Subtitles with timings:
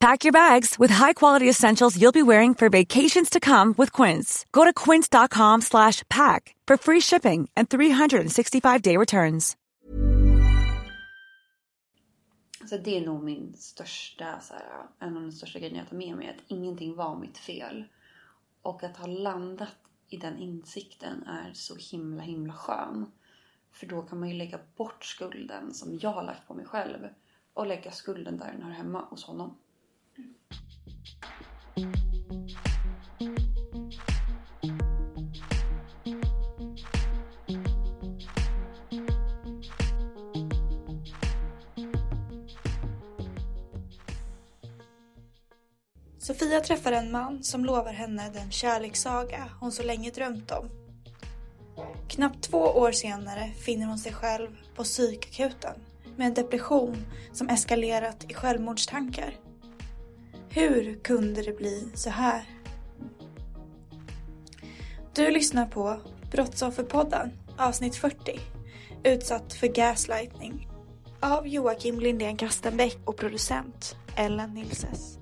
[0.00, 4.46] Pack your bags with high-quality essentials you'll be wearing for vacations to come with Quince.
[4.52, 9.56] Go to quince.com slash pack for free shipping and 365-day returns.
[12.70, 14.62] Så det är nog min största, så här,
[14.98, 16.28] en av de största grejerna jag tar med mig.
[16.28, 17.84] Att ingenting var mitt fel.
[18.62, 19.76] Och att ha landat
[20.08, 23.12] i den insikten är så himla himla skön.
[23.72, 27.08] För då kan man ju lägga bort skulden som jag har lagt på mig själv.
[27.54, 29.56] Och lägga skulden där den hör hemma hos honom.
[46.28, 50.70] Sofia träffar en man som lovar henne den kärlekssaga hon så länge drömt om.
[52.08, 55.74] Knappt två år senare finner hon sig själv på psykakuten
[56.16, 56.96] med en depression
[57.32, 59.47] som eskalerat i självmordstankar.
[60.50, 62.44] Hur kunde det bli så här?
[65.14, 66.00] Du lyssnar på
[66.30, 68.40] Brottsofferpodden avsnitt 40
[69.04, 70.68] Utsatt för gaslightning
[71.20, 75.18] av Joakim Lindén Kastenbäck och producent Ellen Nilses.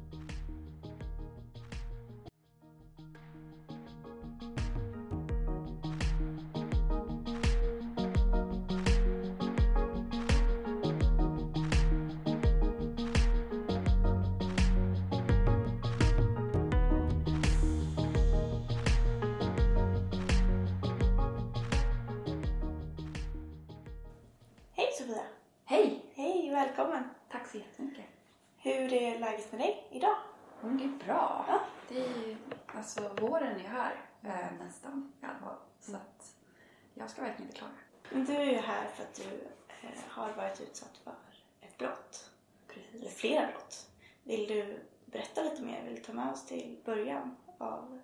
[47.58, 48.00] Av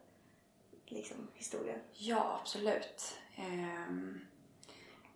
[0.86, 1.80] liksom, historien?
[1.92, 3.18] Ja, absolut.
[3.36, 4.20] Ehm,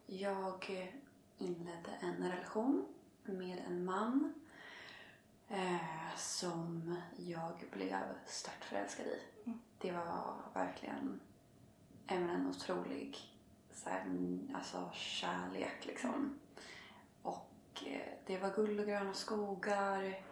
[0.07, 0.91] jag
[1.39, 2.87] inledde en relation
[3.23, 4.35] med en man
[5.49, 9.21] eh, som jag blev stört förälskad i.
[9.79, 11.21] Det var verkligen
[12.07, 13.19] även en otrolig
[13.73, 16.39] så här, mm, alltså, kärlek liksom.
[17.23, 20.23] Och eh, det var guld och gröna skogar.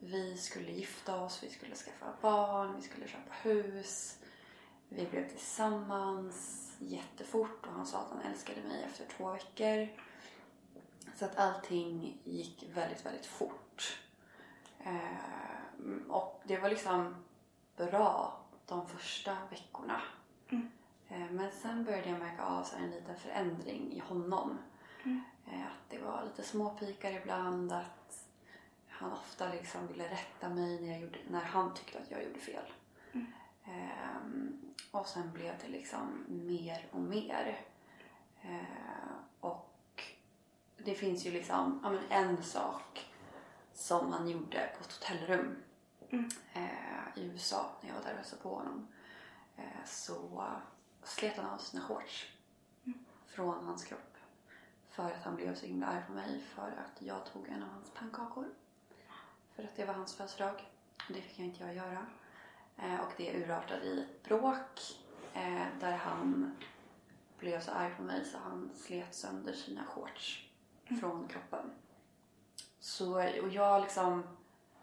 [0.00, 4.18] Vi skulle gifta oss, vi skulle skaffa barn, vi skulle köpa hus.
[4.88, 9.88] Vi blev tillsammans jättefort och han sa att han älskade mig efter två veckor.
[11.16, 13.98] Så att allting gick väldigt, väldigt fort.
[14.78, 17.14] Eh, och det var liksom
[17.76, 20.00] bra de första veckorna.
[21.08, 24.58] Eh, men sen började jag märka av en liten förändring i honom.
[25.46, 27.72] Eh, att det var lite småpikar ibland.
[27.72, 27.95] Att
[28.98, 32.38] han ofta liksom ville rätta mig när, jag gjorde, när han tyckte att jag gjorde
[32.38, 32.72] fel.
[33.64, 37.60] Ehm, och sen blev det liksom mer och mer.
[38.42, 40.02] Eh, och
[40.76, 43.10] det finns ju liksom ja, men en sak
[43.72, 45.56] som han gjorde på ett hotellrum
[46.52, 48.88] eh, i USA när jag var där och hälsade på honom.
[49.56, 50.44] Eh, så
[51.02, 52.26] slet han av sina shorts
[53.26, 54.16] från hans kropp.
[54.88, 57.68] För att han blev så himla arg på mig för att jag tog en av
[57.68, 58.46] hans pannkakor.
[59.56, 60.66] För att det var hans födelsedag.
[61.08, 62.06] Det fick jag inte jag göra.
[62.76, 64.80] Eh, och det urartade i ett bråk
[65.34, 66.56] eh, där han
[67.38, 70.48] blev så arg på mig så han slet sönder sina shorts
[71.00, 71.70] från kroppen.
[72.80, 73.12] Så,
[73.42, 74.22] och jag liksom,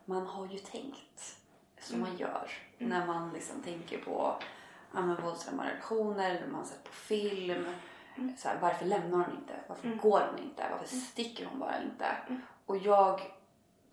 [0.06, 1.38] man har ju tänkt
[1.80, 4.36] som man gör när man liksom tänker på
[4.94, 7.66] ja, men våldsamma reaktioner eller man sett på film.
[8.38, 9.54] Så här, varför lämnar hon inte?
[9.68, 10.68] Varför går hon inte?
[10.72, 12.18] Varför sticker hon bara inte?
[12.66, 13.22] Och jag,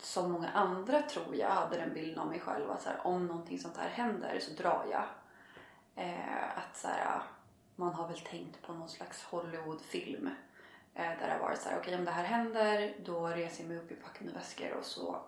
[0.03, 3.27] som många andra tror jag, hade den bilden av mig själv att så här, om
[3.27, 5.05] någonting sånt här händer så drar jag.
[5.95, 7.23] Eh, att så här,
[7.77, 10.27] man har väl tänkt på någon slags Hollywoodfilm.
[10.95, 13.69] Eh, där det har varit så här, okej om det här händer då reser jag
[13.69, 15.23] mig upp, jag packar mina väskor och så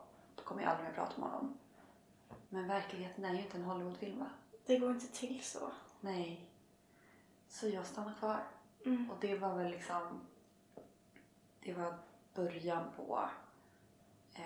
[0.44, 1.58] kommer jag aldrig mer prata med honom.
[2.48, 4.30] Men verkligheten är ju inte en Hollywoodfilm va?
[4.66, 5.72] Det går inte till så.
[6.00, 6.48] Nej.
[7.48, 8.44] Så jag stannar kvar.
[8.84, 9.10] Mm.
[9.10, 10.20] Och det var väl liksom...
[11.60, 11.94] Det var
[12.34, 13.28] början på
[14.34, 14.43] eh,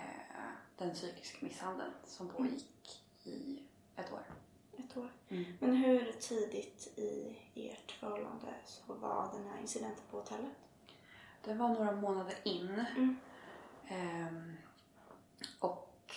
[0.78, 3.62] den psykiska misshandeln som pågick i
[3.96, 4.22] ett år.
[4.78, 5.12] Ett år.
[5.28, 5.44] Mm.
[5.60, 10.52] Men hur tidigt i ert förhållande så var den här incidenten på hotellet?
[11.44, 12.84] Det var några månader in.
[12.96, 13.16] Mm.
[13.88, 14.56] Ehm,
[15.58, 16.14] och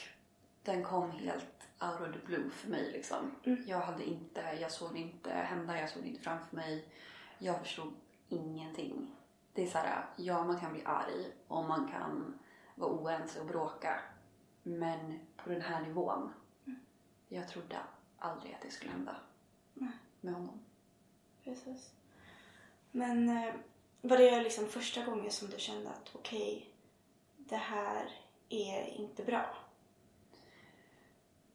[0.64, 2.92] den kom helt out of the blue för mig.
[2.92, 3.36] Liksom.
[3.44, 3.64] Mm.
[3.68, 6.86] Jag, hade inte, jag såg det inte hända, jag såg det inte framför mig.
[7.38, 7.94] Jag förstod
[8.30, 9.16] ingenting.
[9.54, 12.39] Det är så här, ja man kan bli arg och man kan
[12.80, 14.02] vara oense och bråka.
[14.64, 16.34] Men på den här nivån.
[17.28, 17.78] Jag trodde
[18.20, 19.16] aldrig att det skulle hända
[19.74, 19.92] Nej.
[20.22, 20.60] med honom.
[21.44, 21.90] Precis.
[22.92, 23.54] Men eh,
[24.02, 26.70] var det liksom första gången som du kände att okej,
[27.38, 28.12] det här
[28.50, 29.56] är inte bra?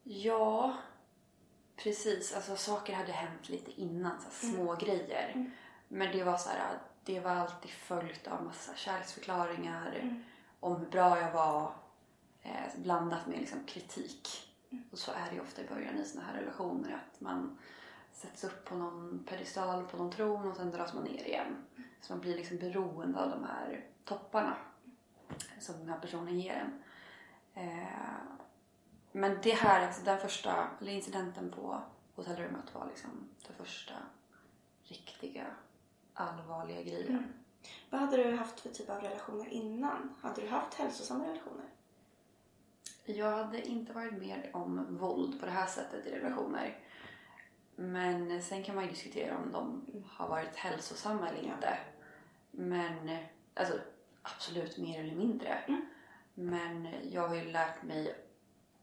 [0.02, 0.76] Ja,
[1.76, 2.34] precis.
[2.34, 5.50] Alltså saker hade hänt lite innan, så här, små grejer.
[5.88, 10.22] Men det var så här, det var alltid följt av massa kärleksförklaringar
[10.64, 11.72] om hur bra jag var
[12.42, 14.28] eh, blandat med liksom, kritik.
[14.90, 17.58] Och så är det ju ofta i början i såna här relationer att man
[18.12, 21.56] sätts upp på någon pedestal, på någon tron och sen dras man ner igen.
[22.00, 24.56] Så man blir liksom beroende av de här topparna
[25.60, 26.82] som den här personen ger en.
[27.54, 27.88] Eh,
[29.12, 31.82] men det här, alltså den första, eller incidenten på
[32.14, 33.94] hotellrummet var liksom den första
[34.82, 35.46] riktiga
[36.14, 37.18] allvarliga grejen.
[37.18, 37.43] Mm.
[37.94, 40.14] Vad hade du haft för typ av relationer innan?
[40.20, 41.64] Hade du haft hälsosamma relationer?
[43.04, 46.78] Jag hade inte varit med om våld på det här sättet i relationer.
[47.76, 51.78] Men sen kan man ju diskutera om de har varit hälsosamma eller inte.
[52.50, 53.16] Men
[53.54, 53.78] alltså
[54.22, 55.80] absolut mer eller mindre.
[56.34, 58.14] Men jag har ju lärt mig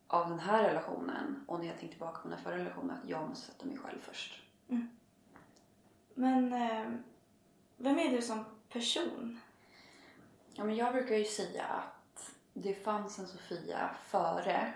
[0.07, 3.29] av den här relationen och när jag tänker tillbaka på den förra relationen att jag
[3.29, 4.43] måste sätta mig själv först.
[6.13, 6.91] Men eh,
[7.77, 9.39] vem är du som person?
[10.53, 14.73] Ja, men jag brukar ju säga att det fanns en Sofia före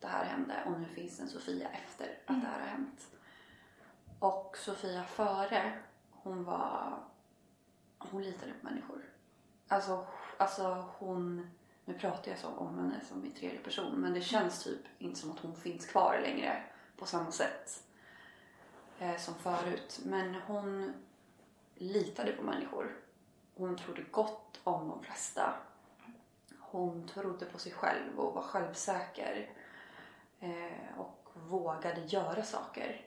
[0.00, 3.06] det här hände och nu finns en Sofia efter att det här har hänt.
[4.18, 5.78] Och Sofia före,
[6.10, 6.98] hon var...
[7.98, 9.02] Hon litade på människor.
[9.68, 10.06] Alltså,
[10.36, 11.50] alltså hon...
[11.84, 15.20] Nu pratar jag så om henne som i tredje person men det känns typ inte
[15.20, 16.62] som att hon finns kvar längre
[16.96, 17.82] på samma sätt
[18.98, 20.00] eh, som förut.
[20.04, 20.92] Men hon
[21.74, 22.96] litade på människor.
[23.60, 25.54] Hon trodde gott om de flesta.
[26.58, 29.50] Hon trodde på sig själv och var självsäker.
[30.40, 33.06] Eh, och vågade göra saker.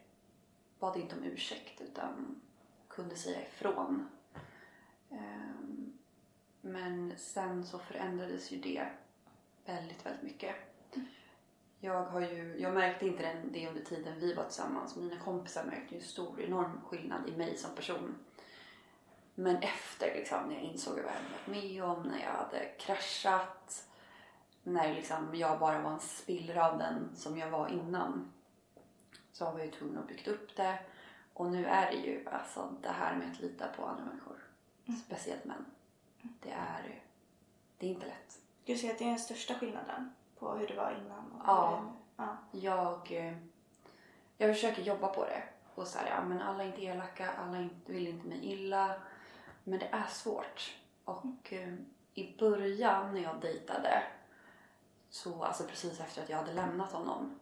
[0.79, 2.41] Bad inte om ursäkt utan
[2.87, 4.09] kunde säga ifrån.
[5.09, 5.93] Ehm,
[6.61, 8.87] men sen så förändrades ju det
[9.65, 10.55] väldigt, väldigt mycket.
[11.79, 14.95] Jag, har ju, jag märkte inte det under tiden vi var tillsammans.
[14.95, 18.15] Mina kompisar märkte ju en stor, enorm skillnad i mig som person.
[19.35, 22.65] Men efter liksom, när jag insåg vad jag hade varit med om, när jag hade
[22.65, 23.87] kraschat,
[24.63, 28.33] när liksom jag bara var en spillra av den som jag var innan.
[29.31, 30.79] Så har vi ju tvungna att bygga upp det.
[31.33, 34.37] Och nu är det ju alltså det här med att lita på andra människor.
[35.05, 35.65] Speciellt män.
[36.21, 37.01] Det är,
[37.77, 38.39] det är inte lätt.
[38.65, 41.31] Du säga att det är den största skillnaden på hur det var innan?
[41.31, 41.83] Och Ja.
[42.17, 42.37] hur ja.
[42.51, 43.37] Jag, eh,
[44.37, 45.43] jag försöker jobba på det.
[45.75, 48.95] Och så här, ja, men alla är inte elaka, alla vill inte mig illa.
[49.63, 50.77] Men det är svårt.
[51.05, 51.73] Och eh,
[52.13, 54.03] i början när jag dejtade,
[55.09, 57.39] så, alltså precis efter att jag hade lämnat honom,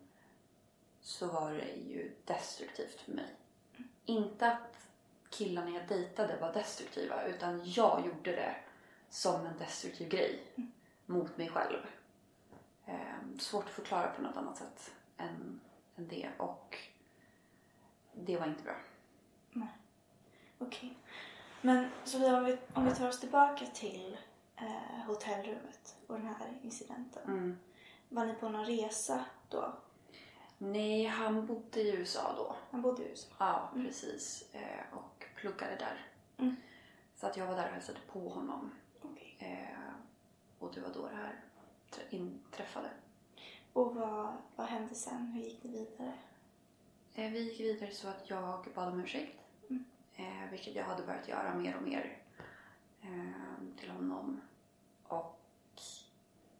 [1.01, 3.35] så var det ju destruktivt för mig.
[4.05, 4.87] Inte att
[5.29, 8.55] killarna jag dejtade var destruktiva, utan jag gjorde det
[9.09, 10.43] som en destruktiv grej
[11.05, 11.79] mot mig själv.
[12.85, 15.61] Eh, svårt att förklara på något annat sätt än,
[15.95, 16.29] än det.
[16.37, 16.77] Och
[18.13, 18.75] det var inte bra.
[19.51, 19.67] Nej.
[20.57, 20.97] Okej.
[21.61, 24.17] Men Sofia, om vi, om vi tar oss tillbaka till
[24.55, 27.23] eh, hotellrummet och den här incidenten.
[27.23, 27.57] Mm.
[28.09, 29.73] Var ni på någon resa då?
[30.57, 32.55] Nej, han bodde i USA då.
[32.71, 33.27] Han bodde i USA.
[33.37, 34.49] Ja, precis.
[34.53, 36.05] Eh, och pluggade där.
[36.37, 36.55] Mm.
[37.15, 38.71] Så att jag var där och hälsade på honom.
[39.01, 39.35] Okej.
[39.39, 39.93] Eh,
[40.59, 41.39] och det var då det här
[41.91, 42.89] trä- inträffade.
[43.73, 45.27] Och vad, vad hände sen?
[45.27, 46.13] Hur gick ni vidare?
[47.15, 49.37] Eh, vi gick vidare så att jag bad om ursäkt.
[50.21, 52.17] Eh, vilket jag hade börjat göra mer och mer
[53.01, 54.41] eh, till honom.
[55.03, 55.39] Och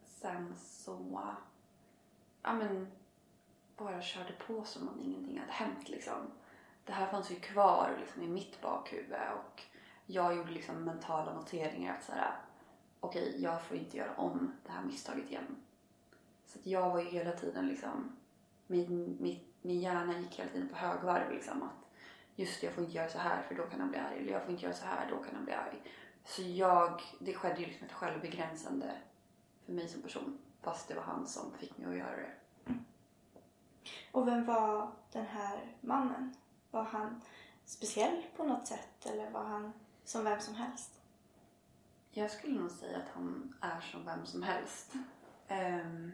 [0.04, 1.28] sen så
[2.42, 2.86] ja, men,
[3.76, 5.88] bara körde på som om ingenting hade hänt.
[5.88, 6.30] Liksom.
[6.84, 9.62] Det här fanns ju kvar liksom, i mitt bakhuvud och
[10.06, 12.34] jag gjorde liksom mentala noteringar att så här,
[13.00, 15.56] okej, jag får inte göra om det här misstaget igen.
[16.46, 18.16] Så att jag var ju hela tiden liksom,
[18.66, 21.81] min, min, min hjärna gick hela tiden på högvarv liksom att
[22.36, 24.18] just det, jag får inte göra så här för då kan han bli arg.
[24.18, 25.82] Eller jag får inte göra så här, då kan han bli arg.
[26.24, 28.96] Så jag, det skedde ju liksom ett självbegränsande
[29.66, 30.38] för mig som person.
[30.62, 32.32] Fast det var han som fick mig att göra det.
[34.12, 36.34] Och vem var den här mannen?
[36.70, 37.20] Var han
[37.64, 39.72] speciell på något sätt eller var han
[40.04, 41.00] som vem som helst?
[42.10, 44.92] Jag skulle nog säga att han är som vem som helst.
[45.48, 46.12] Ehm,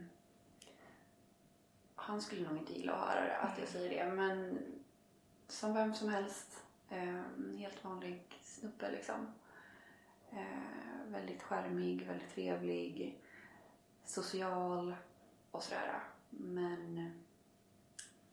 [1.95, 4.13] han skulle nog inte gilla att höra det, att jag säger det.
[4.13, 4.59] Men
[5.51, 6.63] som vem som helst.
[6.89, 9.33] En helt vanlig snubbe liksom.
[10.31, 13.19] Ehm, väldigt skärmig, väldigt trevlig,
[14.05, 14.95] social
[15.51, 16.03] och sådär.
[16.29, 17.11] Men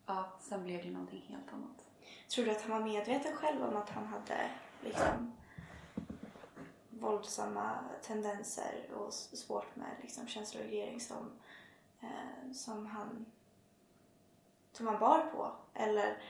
[0.06, 1.87] ja, sen blev det någonting helt annat.
[2.28, 4.50] Tror du att han var medveten själv om att han hade
[4.82, 5.32] liksom
[6.90, 11.30] våldsamma tendenser och svårt med liksom känsloreglering som,
[12.00, 13.26] eh, som han
[14.73, 15.52] som han bar på?
[15.75, 16.23] Eller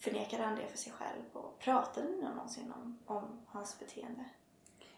[0.00, 1.22] förnekade han det för sig själv?
[1.32, 4.24] Och pratade ni någonsin om, om hans beteende?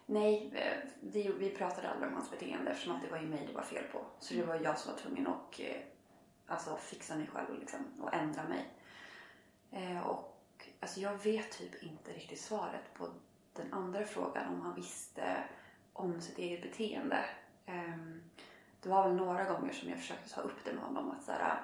[0.06, 3.46] Nej, eh, det, vi pratade aldrig om hans beteende eftersom att det var ju mig
[3.46, 4.04] det var fel på.
[4.18, 5.76] Så det var jag som var tvungen att eh,
[6.46, 8.68] alltså, fixa mig själv liksom, och ändra mig.
[9.70, 13.08] Eh, och alltså, jag vet typ inte riktigt svaret på
[13.52, 15.44] den andra frågan om han visste
[15.92, 17.24] om sitt eget beteende.
[17.66, 18.22] Ehm,
[18.80, 21.32] det var väl några gånger som jag försökte ta upp det med honom att så
[21.32, 21.60] här,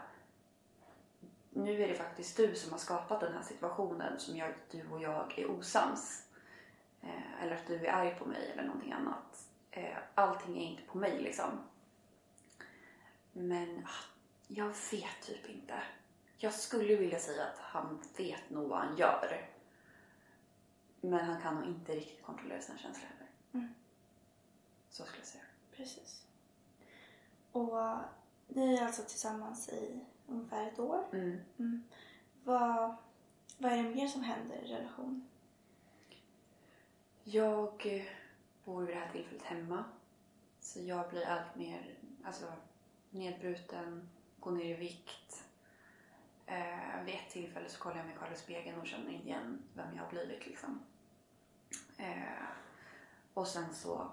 [1.59, 4.88] nu är det faktiskt du som har skapat den här situationen som gör att du
[4.91, 6.27] och jag är osams.
[7.03, 9.49] Eh, eller att du är arg på mig eller någonting annat.
[9.71, 11.50] Eh, allting är inte på mig liksom.
[13.33, 14.05] Men ah,
[14.49, 15.83] jag vet typ inte.
[16.38, 19.50] Jag skulle vilja säga att han vet nog vad han gör.
[21.00, 23.31] Men han kan nog inte riktigt kontrollera sina känslor heller.
[23.53, 23.75] Mm.
[24.91, 25.45] Så skulle jag säga.
[25.77, 26.23] Precis.
[27.53, 27.99] Och
[28.49, 31.04] ni är alltså tillsammans i ungefär ett år.
[31.12, 31.40] Mm.
[31.58, 31.85] Mm.
[32.44, 32.97] Vad,
[33.58, 35.28] vad är det mer som händer i relationen?
[37.25, 38.02] Jag eh,
[38.64, 39.85] bor vid det här tillfället hemma.
[40.61, 41.94] Så jag blir allt mer
[42.25, 42.52] alltså,
[43.11, 44.08] nedbruten,
[44.40, 45.44] går ner i vikt.
[46.47, 49.97] Eh, vid ett tillfälle så kollar jag mig själv i spegeln och känner igen vem
[49.97, 50.47] jag har blivit.
[50.47, 50.80] Liksom.
[51.97, 52.49] Eh,
[53.35, 54.11] och sen så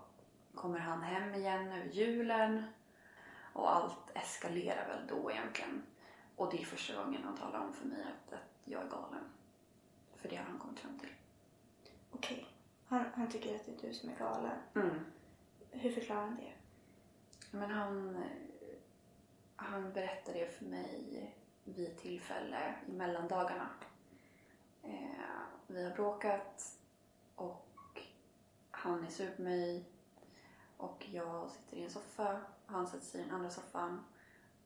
[0.56, 2.64] kommer han hem igen över julen.
[3.54, 5.84] Och allt eskalerar väl då egentligen.
[6.36, 9.24] Och det är första gången han talar om för mig att, att jag är galen.
[10.16, 11.10] För det har han kommit fram till.
[12.12, 12.48] Okej.
[12.88, 14.58] Han, han tycker att det är du som är galen.
[14.76, 15.06] Mm.
[15.72, 16.54] Hur förklarar han det?
[17.52, 18.24] Men han,
[19.56, 23.70] han berättade det för mig vid tillfälle i mellandagarna.
[24.84, 25.10] Eh,
[25.68, 26.80] vi har bråkat
[27.36, 28.02] och
[28.72, 29.86] han är sur på mig
[30.78, 34.04] och jag sitter i en soffa han sätter sig i den andra soffan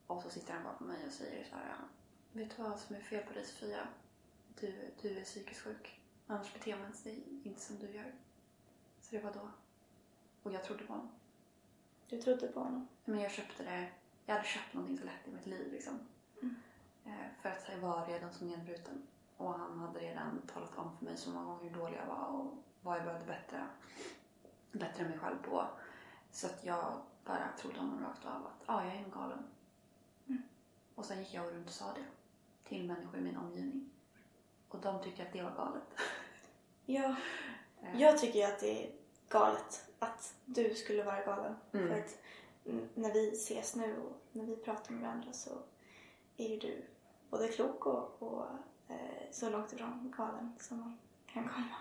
[0.09, 1.75] och så sitter han bakom mig och säger så här
[2.31, 3.87] Vet du vad som är fel på dig Sofia?
[4.59, 6.01] Du, du är psykiskt sjuk.
[6.27, 8.13] Annars beter man sig inte som du gör.
[9.01, 9.49] Så det var då.
[10.43, 11.09] Och jag trodde på honom.
[12.09, 12.87] Du trodde på honom?
[13.05, 13.91] Men jag köpte det.
[14.25, 15.99] Jag hade köpt någonting så lätt i mitt liv liksom.
[17.05, 19.07] Eh, för att jag var redan så nedbruten.
[19.37, 22.27] Och han hade redan talat om för mig så många gånger hur dålig jag var
[22.27, 23.67] och vad jag behövde bättra,
[24.71, 25.67] bättra mig själv på.
[26.31, 29.43] Så att jag bara trodde honom rakt av att ah, jag är en galen.
[30.99, 32.05] Och sen gick jag runt och sa det
[32.69, 33.89] till människor i min omgivning.
[34.69, 35.83] Och de tyckte att det var galet.
[36.85, 37.15] Ja.
[37.81, 38.91] Eh, Jag tycker ju att det är
[39.29, 41.55] galet att du skulle vara galen.
[41.71, 41.87] Mm.
[41.87, 42.17] För att
[42.95, 45.49] när vi ses nu och när vi pratar med varandra så
[46.37, 46.81] är ju du
[47.29, 48.45] både klok och, och
[48.87, 51.75] eh, så långt ifrån galen som man kan komma.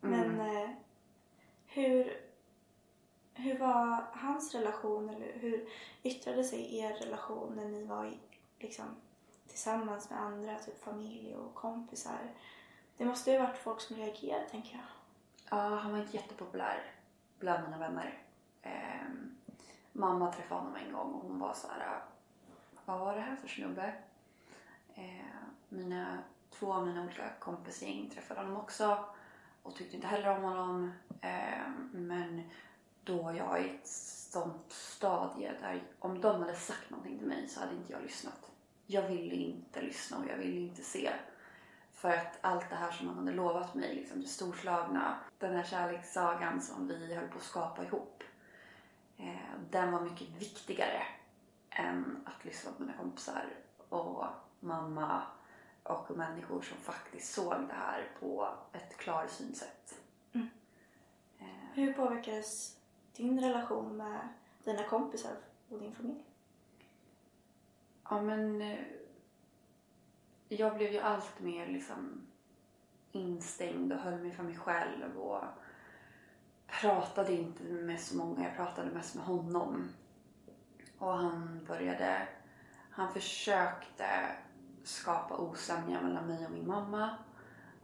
[0.00, 0.70] Men eh,
[1.66, 2.20] hur,
[3.34, 5.68] hur var hans relation eller hur
[6.02, 8.18] yttrade sig er relation när ni var i,
[8.62, 8.86] liksom,
[9.46, 12.18] tillsammans med andra, typ familj och kompisar?
[12.96, 14.84] Det måste ju ha varit folk som reagerade tänker jag.
[15.50, 16.90] Ja, han var inte jättepopulär
[17.38, 18.18] bland mina vänner.
[18.62, 19.36] Ehm,
[19.92, 22.02] mamma träffade honom en gång och hon var så här.
[22.84, 23.94] Vad var det här för snubbe?
[24.94, 25.22] Ehm,
[25.68, 26.18] mina,
[26.50, 29.04] två av mina olika kompisgäng träffade honom också
[29.62, 30.92] och tyckte inte heller om honom.
[31.20, 32.50] Ehm, men
[33.04, 37.48] då var jag i ett sånt stadie där om de hade sagt någonting till mig
[37.48, 38.51] så hade inte jag lyssnat.
[38.92, 41.12] Jag ville inte lyssna och jag ville inte se.
[41.92, 45.64] För att allt det här som han hade lovat mig, liksom det storslagna, den här
[45.64, 48.22] kärlekssagan som vi höll på att skapa ihop.
[49.16, 49.36] Eh,
[49.70, 51.02] den var mycket viktigare
[51.70, 53.44] än att lyssna på mina kompisar
[53.88, 54.24] och
[54.60, 55.22] mamma
[55.82, 59.98] och människor som faktiskt såg det här på ett klarsyn sätt.
[61.74, 62.76] Hur påverkades
[63.16, 64.28] din relation med
[64.64, 65.36] dina kompisar
[65.68, 66.24] och din familj?
[68.08, 68.78] Ja, men eh,
[70.48, 72.26] jag blev ju allt mer liksom
[73.12, 75.44] instängd och höll mig för mig själv och
[76.80, 78.44] pratade inte med så många.
[78.44, 79.88] Jag pratade mest med honom.
[80.98, 82.28] Och han började,
[82.90, 84.06] han försökte
[84.84, 87.10] skapa osämja mellan mig och min mamma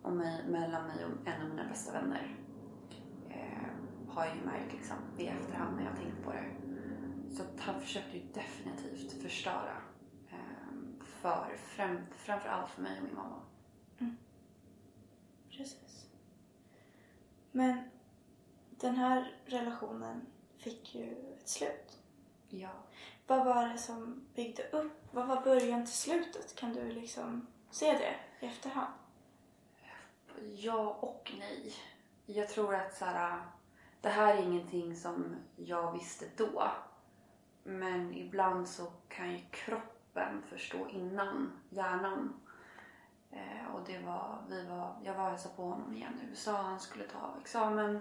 [0.02, 2.36] och mig, mellan mig och en av mina bästa vänner.
[3.30, 3.68] Eh,
[4.08, 6.44] har jag ju märkt liksom i efterhand när jag tänkt på det.
[7.36, 9.87] Så han försökte ju definitivt förstöra.
[11.28, 13.40] För, fram, framför allt för mig och min mamma.
[15.50, 16.06] Precis.
[17.52, 17.90] Men
[18.70, 21.98] den här relationen fick ju ett slut.
[22.48, 22.70] Ja.
[23.26, 25.08] Vad var det som byggde upp?
[25.10, 26.56] Vad var början till slutet?
[26.56, 28.92] Kan du liksom se det i efterhand?
[30.56, 31.74] Ja och nej.
[32.26, 33.40] Jag tror att så här,
[34.00, 36.70] det här är ingenting som jag visste då.
[37.64, 39.97] Men ibland så kan ju kroppen
[40.48, 42.40] förstå innan hjärnan.
[43.30, 46.52] Eh, och det var, vi var, jag var och hälsade på honom igen i USA.
[46.52, 48.00] Han skulle ta examen.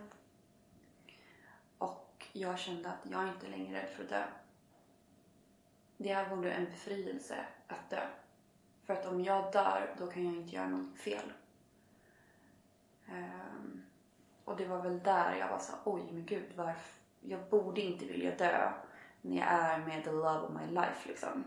[1.78, 4.24] Och jag kände att jag inte längre är rädd för att dö.
[5.98, 8.08] Det här vore en befrielse att dö.
[8.86, 11.34] För att om jag dör, då kan jag inte göra något fel.
[13.10, 13.84] Um,
[14.46, 17.02] och det var väl där jag var så oj men gud varför?
[17.20, 18.72] Jag borde inte vilja dö
[19.22, 21.44] när jag är med the love of my life liksom.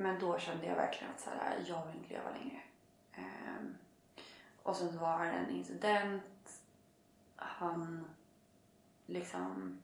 [0.00, 2.60] Men då kände jag verkligen att så här, jag vill inte leva längre.
[3.12, 3.76] Ehm,
[4.62, 6.62] och sen var det en incident.
[7.36, 8.04] Han
[9.06, 9.82] liksom...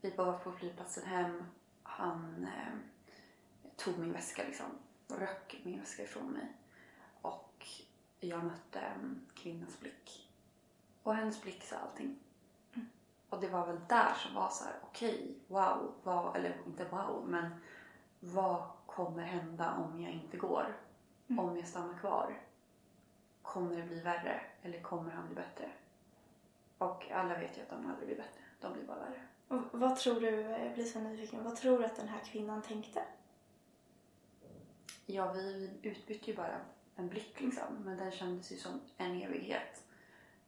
[0.00, 1.44] Vi var på flygplatsen hem.
[1.82, 2.74] Han eh,
[3.76, 4.66] tog min väska liksom.
[5.08, 6.52] Röck min väska ifrån mig.
[7.20, 7.66] Och
[8.20, 10.30] jag mötte en kvinnas blick.
[11.02, 12.18] Och hennes blick sa allting.
[13.28, 17.24] Och det var väl där som var så här: okej, wow, vad, eller inte wow,
[17.28, 17.60] men
[18.24, 20.76] vad kommer hända om jag inte går?
[21.28, 22.40] Om jag stannar kvar?
[23.42, 25.70] Kommer det bli värre eller kommer han bli bättre?
[26.78, 28.40] Och alla vet ju att de aldrig blir bättre.
[28.60, 29.26] De blir bara värre.
[29.48, 32.62] Och vad tror du, jag blir så nyfiken, vad tror du att den här kvinnan
[32.62, 33.02] tänkte?
[35.06, 36.60] Ja, vi utbytte ju bara
[36.96, 37.76] en blick liksom.
[37.84, 39.84] Men den kändes ju som en evighet.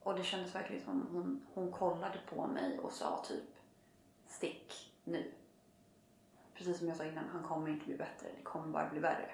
[0.02, 3.44] Och det kändes verkligen som hon, hon kollade på mig och sa typ
[4.26, 5.32] stick nu.
[6.54, 8.28] Precis som jag sa innan, han kommer inte bli bättre.
[8.36, 9.30] Det kommer bara bli värre.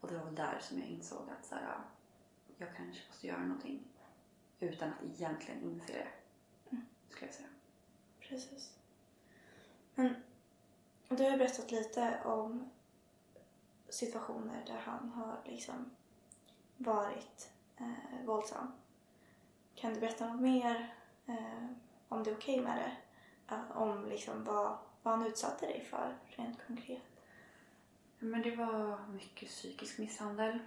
[0.00, 1.78] Och det var väl där som jag insåg att så här,
[2.56, 3.82] jag kanske måste göra någonting.
[4.60, 6.08] Utan att egentligen inse det.
[7.08, 7.48] Skulle jag säga.
[8.20, 8.72] Precis.
[9.94, 10.14] Men
[11.08, 12.70] du har ju berättat lite om
[13.88, 15.90] situationer där han har liksom
[16.76, 18.72] varit eh, våldsam.
[19.74, 20.94] Kan du berätta något mer,
[21.26, 21.66] eh,
[22.08, 22.96] om du är okej med det?
[23.54, 27.02] Eh, om liksom vad, vad han utsatte dig för rent konkret?
[28.18, 30.58] Men det var mycket psykisk misshandel.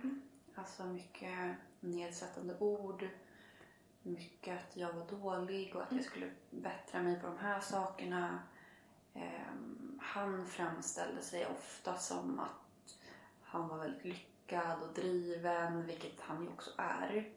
[0.56, 3.08] Alltså mycket nedsättande ord.
[4.04, 8.40] Mycket att jag var dålig och att jag skulle bättra mig på de här sakerna.
[9.14, 12.98] Ehm, han framställde sig ofta som att
[13.42, 17.30] han var väldigt lyckad och driven, vilket han ju också är.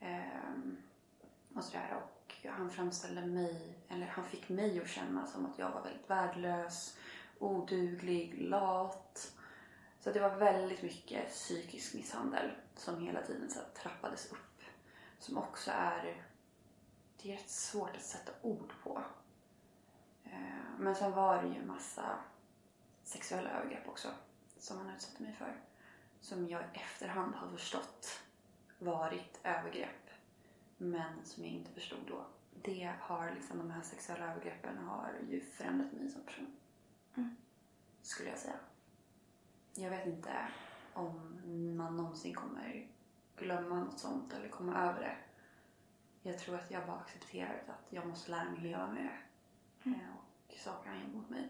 [0.00, 0.76] Ehm,
[1.54, 2.02] och sådär.
[2.02, 6.10] Och han framställde mig, eller han fick mig att känna som att jag var väldigt
[6.10, 6.96] värdelös,
[7.38, 9.32] oduglig, lat.
[10.00, 14.62] Så det var väldigt mycket psykisk misshandel som hela tiden så här trappades upp.
[15.18, 16.26] Som också är,
[17.22, 19.02] det är rätt svårt att sätta ord på.
[20.24, 22.18] Eh, men sen var det ju massa
[23.04, 24.08] sexuella övergrepp också
[24.58, 25.56] som han utsatte mig för.
[26.20, 28.20] Som jag i efterhand har förstått
[28.78, 30.09] varit övergrepp.
[30.82, 32.26] Men som jag inte förstod då.
[32.62, 36.56] Det har liksom, de här sexuella övergreppen har ju förändrat mig som person.
[38.02, 38.56] Skulle jag säga.
[39.74, 40.48] Jag vet inte
[40.94, 41.40] om
[41.76, 42.86] man någonsin kommer
[43.36, 45.16] glömma något sånt eller komma över det.
[46.30, 49.04] Jag tror att jag bara accepterar att jag måste lära mig leva med
[49.84, 49.90] det.
[49.90, 49.96] Eh,
[50.48, 51.48] Och saker han mot mig.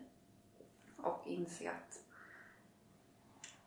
[0.97, 2.05] Och inse att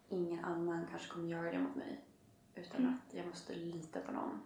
[0.09, 2.01] ingen annan kanske kommer göra det mot mig.
[2.55, 4.41] Utan att jag måste lita på någon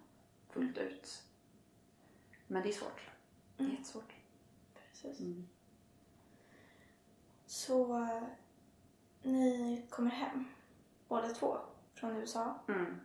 [0.49, 1.23] fullt ut.
[2.47, 3.01] Men det är svårt.
[3.57, 4.13] Det är jättesvårt.
[4.73, 5.19] Precis.
[5.19, 5.47] Mm.
[7.45, 8.23] Så eh,
[9.21, 10.45] ni kommer hem
[11.07, 11.57] båda två
[11.93, 12.59] från USA.
[12.67, 12.99] Mm.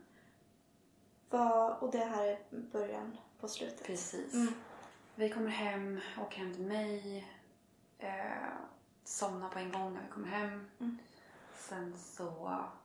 [1.29, 3.83] Vad, och det här är början på slutet.
[3.83, 4.33] Precis.
[4.33, 4.53] Mm.
[5.15, 7.27] Vi kommer hem, åker hem till mig.
[7.97, 8.53] Eh,
[9.03, 10.69] somnar på en gång när vi kommer hem.
[10.79, 10.97] Mm.
[11.55, 12.29] Sen så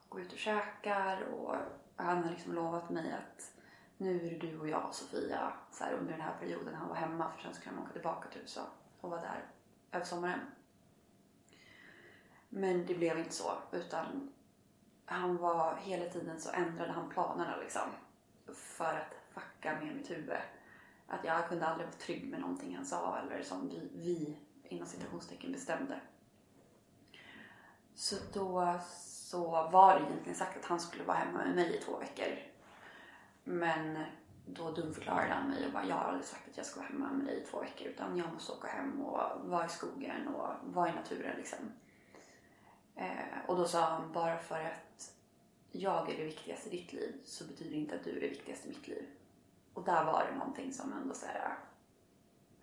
[0.09, 1.57] går vi ut och käkar och
[1.97, 3.53] han har liksom lovat mig att
[3.99, 6.97] nu är det du och jag Sofia så här, under den här perioden han var
[6.97, 8.67] hemma för sen skulle han åka tillbaka till USA
[9.01, 9.45] och vara där
[9.93, 10.41] över sommaren.
[12.49, 14.33] Men det blev inte så utan
[15.05, 17.91] han var hela tiden så ändrade han planerna liksom
[18.55, 20.37] för att fucka med mitt huvud.
[21.07, 24.87] Att jag kunde aldrig vara trygg med någonting han sa eller som vi, vi inom
[24.87, 26.01] citationstecken bestämde.
[27.95, 31.81] Så då så var det egentligen sagt att han skulle vara hemma med mig i
[31.81, 32.39] två veckor.
[33.49, 34.05] Men
[34.47, 37.13] då dumförklarade han mig och bara jag har aldrig sagt att jag ska vara hemma
[37.13, 40.49] med dig i två veckor utan jag måste åka hem och vara i skogen och
[40.63, 41.59] vara i naturen liksom.
[42.95, 45.15] Eh, och då sa han bara för att
[45.73, 48.29] jag är det viktigaste i ditt liv så betyder det inte att du är det
[48.29, 49.07] viktigaste i mitt liv.
[49.75, 51.55] Och där var det någonting som ändå så här,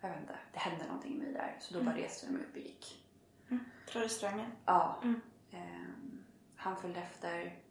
[0.00, 1.56] jag vet inte, det hände någonting i mig där.
[1.60, 3.04] Så då bara reste jag mig upp och gick.
[3.86, 4.50] Från restaurangen?
[4.64, 5.02] Ja.
[5.50, 6.24] Ehm,
[6.56, 7.65] han följde efter.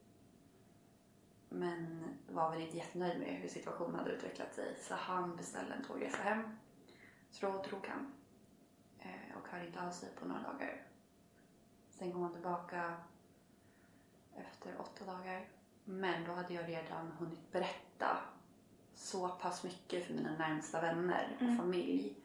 [1.55, 4.77] Men var väl inte jättenöjd med hur situationen hade utvecklat sig.
[4.81, 6.43] Så han beställde en tågresa hem.
[7.31, 8.13] Så då drog han.
[8.99, 10.87] Eh, och hörde inte av sig på några dagar.
[11.89, 12.93] Sen kom han tillbaka
[14.35, 15.47] efter åtta dagar.
[15.83, 18.17] Men då hade jag redan hunnit berätta
[18.95, 22.15] så pass mycket för mina närmsta vänner och familj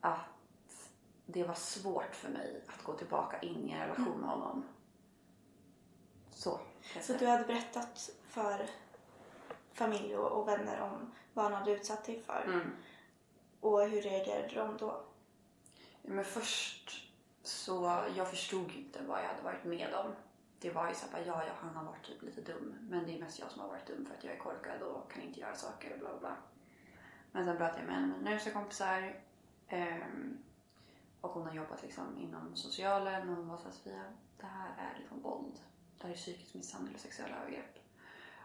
[0.00, 0.28] att
[1.26, 4.64] det var svårt för mig att gå tillbaka in i en relation med honom.
[6.30, 6.60] Så.
[7.00, 8.66] Så du hade berättat för
[9.72, 12.44] familj och, vänner om vad han hade utsatt dig för?
[12.46, 12.70] Mm.
[13.60, 15.02] Och hur reagerade de då?
[16.02, 17.12] Men först
[17.42, 20.12] så, jag förstod inte vad jag hade varit med om.
[20.60, 22.74] Det var ju så här, ja, ja, han har varit typ lite dum.
[22.80, 25.12] Men det är mest jag som har varit dum för att jag är korkad och
[25.12, 26.36] kan inte göra saker och bla bla bla.
[27.32, 29.20] Men sen pratade jag med en av mina närmsta kompisar.
[29.68, 30.38] ehm,
[31.20, 34.04] och hon har jobbat liksom inom socialen och hon var såhär, Sofia,
[34.40, 35.60] det här är liksom våld.
[36.00, 37.78] Det här är psykisk misshandel och sexuella övergrepp.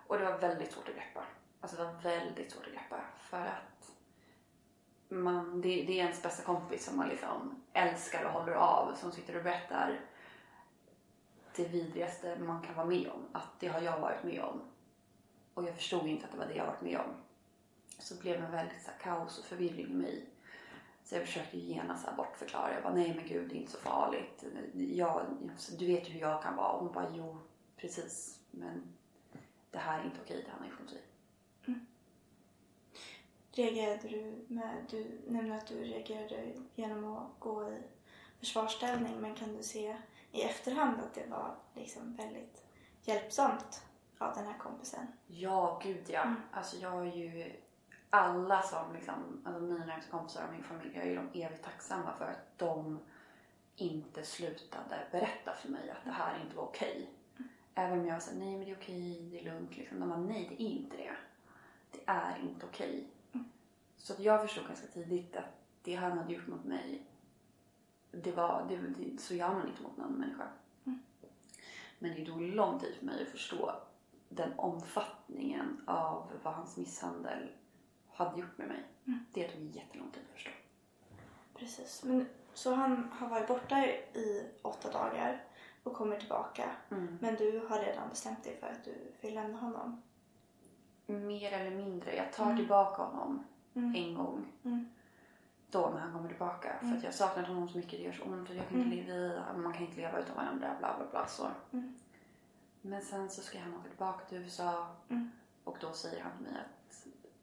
[0.08, 1.26] Och det var väldigt svårt att greppa.
[1.62, 3.02] Alltså det var väldigt svårt att greppa.
[3.20, 3.92] För att
[5.10, 9.12] man, det, det är ens bästa kompis som man liksom älskar och håller av som
[9.12, 10.00] sitter och berättar
[11.56, 13.26] det vidrigaste man kan vara med om.
[13.32, 14.62] Att det har jag varit med om.
[15.54, 17.14] Och jag förstod inte att det var det jag varit med om.
[18.00, 20.30] Så blev det väldigt så här, kaos och förvirring i mig.
[21.06, 22.74] Så jag försökte genast bortförklara.
[22.74, 24.44] Jag bara, nej men gud det är inte så farligt.
[24.74, 25.26] Jag,
[25.78, 26.72] du vet ju hur jag kan vara.
[26.72, 27.38] Och hon bara, jo
[27.78, 28.40] precis.
[28.52, 28.84] Men
[29.72, 31.02] det här är inte okej det han har gjort mot sig.
[33.52, 37.82] Reagerade du med, du nämnde att du reagerade genom att gå i
[38.40, 39.98] försvarsställning men kan du se
[40.32, 42.66] i efterhand att det var liksom väldigt
[43.02, 43.84] hjälpsamt
[44.18, 45.08] av den här kompisen?
[45.28, 46.34] Ja, gud ja.
[46.52, 47.52] Alltså jag är ju
[48.16, 51.64] alla som liksom, alltså mina närmaste kompisar och min familj, jag är ju de evigt
[51.64, 53.00] tacksamma för att de
[53.76, 57.10] inte slutade berätta för mig att det här inte var okej.
[57.76, 59.78] Även om jag sa nej men det är okej, det är lugnt.
[59.78, 60.00] Liksom.
[60.00, 61.16] De bara nej det är inte det.
[61.92, 63.08] Det är inte okej.
[63.98, 67.06] Så jag förstod ganska tidigt att det han hade gjort mot mig,
[68.12, 70.48] det var, det, det, så gör man inte mot någon människa.
[72.00, 73.72] Men det tog lång tid för mig att förstå
[74.30, 77.50] den omfattningen av vad hans misshandel
[78.16, 78.84] hade gjort med mig.
[79.34, 80.52] Det tog jättelång tid att förstå.
[81.60, 82.04] Precis.
[82.04, 85.44] Men, så han har varit borta i åtta dagar
[85.84, 86.70] och kommer tillbaka.
[87.20, 90.02] Men du har redan bestämt dig för att du vill lämna honom.
[91.06, 92.16] Mer eller mindre.
[92.16, 94.46] Jag tar tillbaka honom en gång.
[95.72, 96.76] Då när han kommer tillbaka.
[96.80, 97.92] För att jag saknar honom så mycket.
[98.00, 98.50] Det gör så ont.
[98.50, 100.76] Och jag kan inte leva, man kan inte leva utan varandra.
[100.80, 101.28] Bla bla bla.
[101.28, 101.48] Så.
[102.82, 104.88] Men sen så ska han åka tillbaka till USA.
[105.64, 106.85] Och då säger han till mig att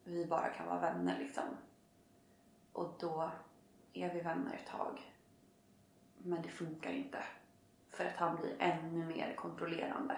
[0.05, 1.45] vi bara kan vara vänner liksom.
[2.73, 3.31] Och då
[3.93, 5.13] är vi vänner ett tag.
[6.19, 7.25] Men det funkar inte.
[7.91, 10.17] För att han blir ännu mer kontrollerande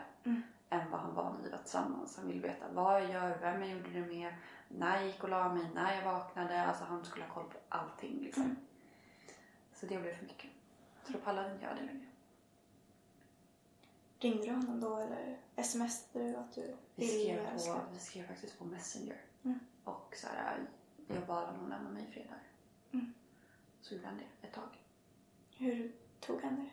[0.70, 2.16] än vad han var när vi var tillsammans.
[2.16, 4.35] Han vill veta vad jag gör, vem jag gjorde det med,
[4.68, 6.62] när jag gick och la mig, när jag vaknade.
[6.62, 8.57] Alltså han skulle ha koll på allting liksom.
[9.75, 10.51] Så det blev för mycket.
[11.07, 12.07] Så då pallade inte jag det längre.
[14.18, 18.27] Ringde du honom då eller smsade du att du Vi vill skrev, på, vi skrev
[18.27, 19.20] faktiskt på Messenger.
[19.85, 20.66] Och så här,
[21.07, 22.42] jag bad honom lämna mig i fred där.
[23.81, 24.79] Så gjorde han det ett tag.
[25.57, 26.70] Hur tog han det?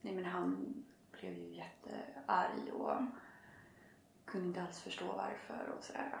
[0.00, 0.74] Nej men han
[1.10, 2.96] blev ju jättearg och
[4.24, 6.20] kunde inte alls förstå varför och sådär.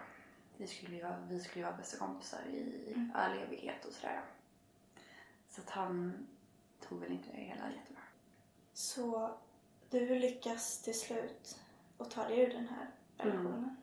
[0.56, 4.22] Vi skulle ju vara, vi skulle vara bästa kompisar i all evighet och sådär.
[5.48, 6.26] Så att han
[6.80, 8.02] tog väl inte det hela jättebra.
[8.72, 9.38] Så
[9.90, 11.60] du lyckas till slut
[11.96, 13.76] och ta dig ur den här relationen.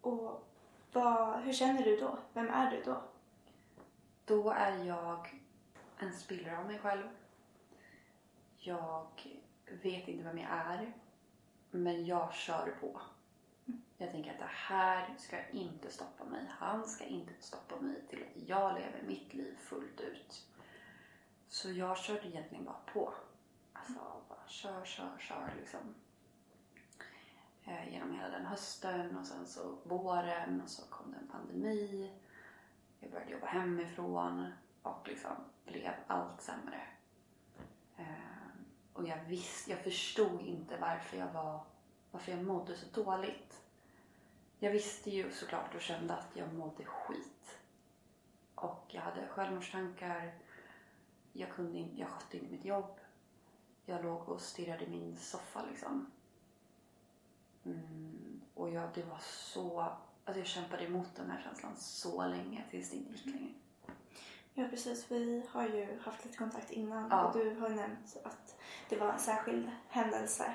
[0.00, 0.51] Och
[0.92, 2.18] vad, hur känner du då?
[2.32, 3.02] Vem är du då?
[4.24, 5.40] Då är jag
[5.98, 7.08] en spillra av mig själv.
[8.58, 9.06] Jag
[9.82, 10.92] vet inte vem jag är.
[11.70, 13.00] Men jag kör på.
[13.98, 16.46] Jag tänker att det här ska inte stoppa mig.
[16.48, 20.46] Han ska inte stoppa mig till att jag lever mitt liv fullt ut.
[21.48, 23.14] Så jag körde egentligen bara på.
[23.72, 25.94] Alltså bara kör, kör, kör liksom.
[27.64, 32.10] Eh, genom hela den hösten och sen så våren och så kom det en pandemi.
[33.00, 35.32] Jag började jobba hemifrån och liksom
[35.64, 36.80] blev allt sämre.
[37.96, 38.06] Eh,
[38.92, 41.60] och jag visste, jag förstod inte varför jag var,
[42.10, 43.62] varför jag mådde så dåligt.
[44.58, 47.60] Jag visste ju såklart och kände att jag mådde skit.
[48.54, 50.34] Och jag hade självmordstankar.
[51.32, 53.00] Jag, kunde inte, jag skötte inte mitt jobb.
[53.84, 56.10] Jag låg och stirrade i min soffa liksom.
[57.64, 59.80] Mm, och jag, det var så...
[60.24, 63.52] Alltså jag kämpade emot den här känslan så länge tills det inte gick längre.
[64.54, 67.24] Ja precis, vi har ju haft lite kontakt innan Ja.
[67.26, 68.56] och du har nämnt att
[68.88, 70.54] det var en särskild händelse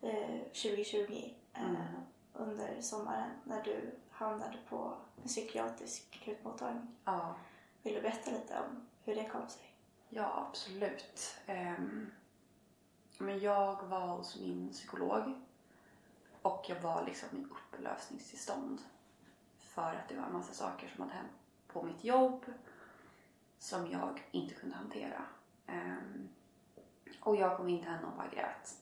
[0.00, 1.76] eh, 2020 eh, Mm.
[2.32, 6.96] under sommaren när du hamnade på en psykiatrisk akutmottagning.
[7.04, 7.36] Ja,
[7.82, 9.74] Vill du berätta lite om hur det kom sig?
[10.08, 11.36] ja absolut.
[11.46, 12.10] Ehm,
[13.18, 15.34] men jag var hos min psykolog
[16.42, 18.80] och jag var liksom i upplösningstillstånd.
[19.58, 21.32] För att det var en massa saker som hade hänt
[21.66, 22.44] på mitt jobb
[23.58, 25.22] som jag inte kunde hantera.
[25.66, 26.28] Ehm,
[27.20, 28.76] och jag kom in till henne och bara grät.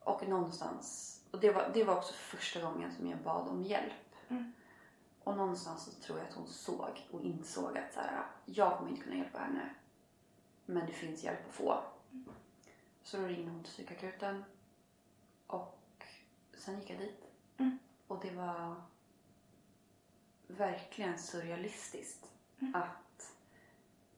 [0.00, 4.14] Och någonstans, och det var, det var också första gången som jag bad om hjälp.
[4.28, 4.52] Mm.
[5.24, 8.90] Och någonstans så tror jag att hon såg och insåg att så här, jag kommer
[8.90, 9.74] inte kunna hjälpa henne.
[10.66, 11.84] Men det finns hjälp att få.
[13.02, 14.44] Så då ringde hon till psykakuten.
[15.46, 15.81] Och
[16.58, 17.24] sen gick jag dit.
[17.58, 17.78] Mm.
[18.06, 18.74] Och det var
[20.46, 22.30] verkligen surrealistiskt.
[22.74, 23.34] Att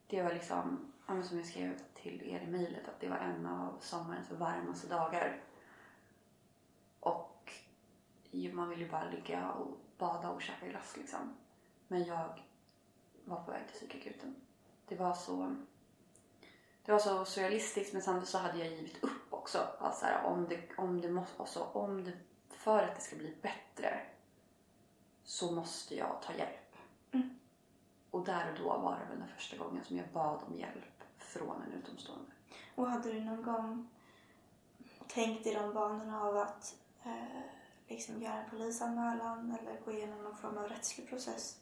[0.07, 3.79] det var liksom, som jag skrev till er i mejlet, att det var en av
[3.81, 5.41] sommarens varmaste dagar.
[7.01, 7.53] Och
[8.53, 11.35] man vill ju bara ligga och bada och käka glass liksom.
[11.89, 12.43] Men jag
[13.25, 14.35] var på väg till psykakuten.
[14.89, 15.57] Det var så
[16.85, 19.67] det var så surrealistiskt men samtidigt så hade jag givit upp också.
[19.79, 22.13] Alltså så här, om det, om det måste, alltså om det,
[22.51, 24.01] för att det ska bli bättre
[25.25, 26.77] så måste jag ta hjälp.
[27.13, 27.39] Mm.
[28.11, 31.05] Och där och då var det väl den första gången som jag bad om hjälp
[31.19, 32.31] från en utomstående.
[32.75, 33.89] Och hade du någon gång
[35.09, 37.41] tänkt i de banorna av att eh,
[37.89, 41.61] liksom göra en polisanmälan eller gå igenom någon form av rättslig process?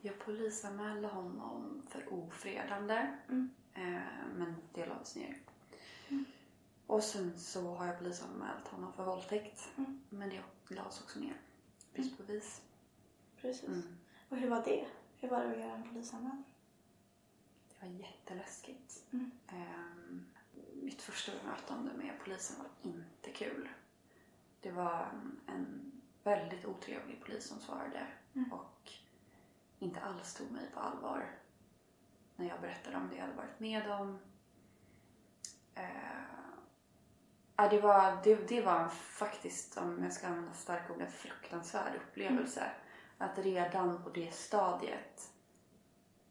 [0.00, 3.16] Jag polisanmälde honom för ofredande.
[3.28, 3.50] Mm.
[3.78, 5.36] Eh, men det lades ner.
[6.86, 9.68] Och sen så har jag polisanmält honom för våldtäkt.
[9.76, 10.00] Mm.
[10.10, 11.40] Men det lades också ner.
[11.92, 12.62] Brist på bevis.
[13.40, 13.68] Precis.
[13.68, 13.82] Mm.
[14.28, 14.86] Och hur var det?
[15.20, 16.44] Hur var det att göra en polisanmälan?
[17.68, 19.04] Det var jätteläskigt.
[19.10, 19.30] Mm.
[19.48, 20.26] Ehm,
[20.74, 23.68] mitt första bemötande med polisen var inte kul.
[24.60, 25.08] Det var
[25.46, 25.92] en,
[26.24, 28.52] väldigt otrevlig polis som svarade Mm.
[28.52, 28.92] och
[29.78, 31.38] inte alls tog mig på allvar
[32.68, 34.18] berättade om det jag hade varit med om.
[35.74, 35.84] Eh,
[37.56, 41.92] ja, det, var, det, det var faktiskt, om jag ska använda starka ord, en fruktansvärd
[41.96, 42.70] upplevelse.
[43.18, 45.32] Att redan på det stadiet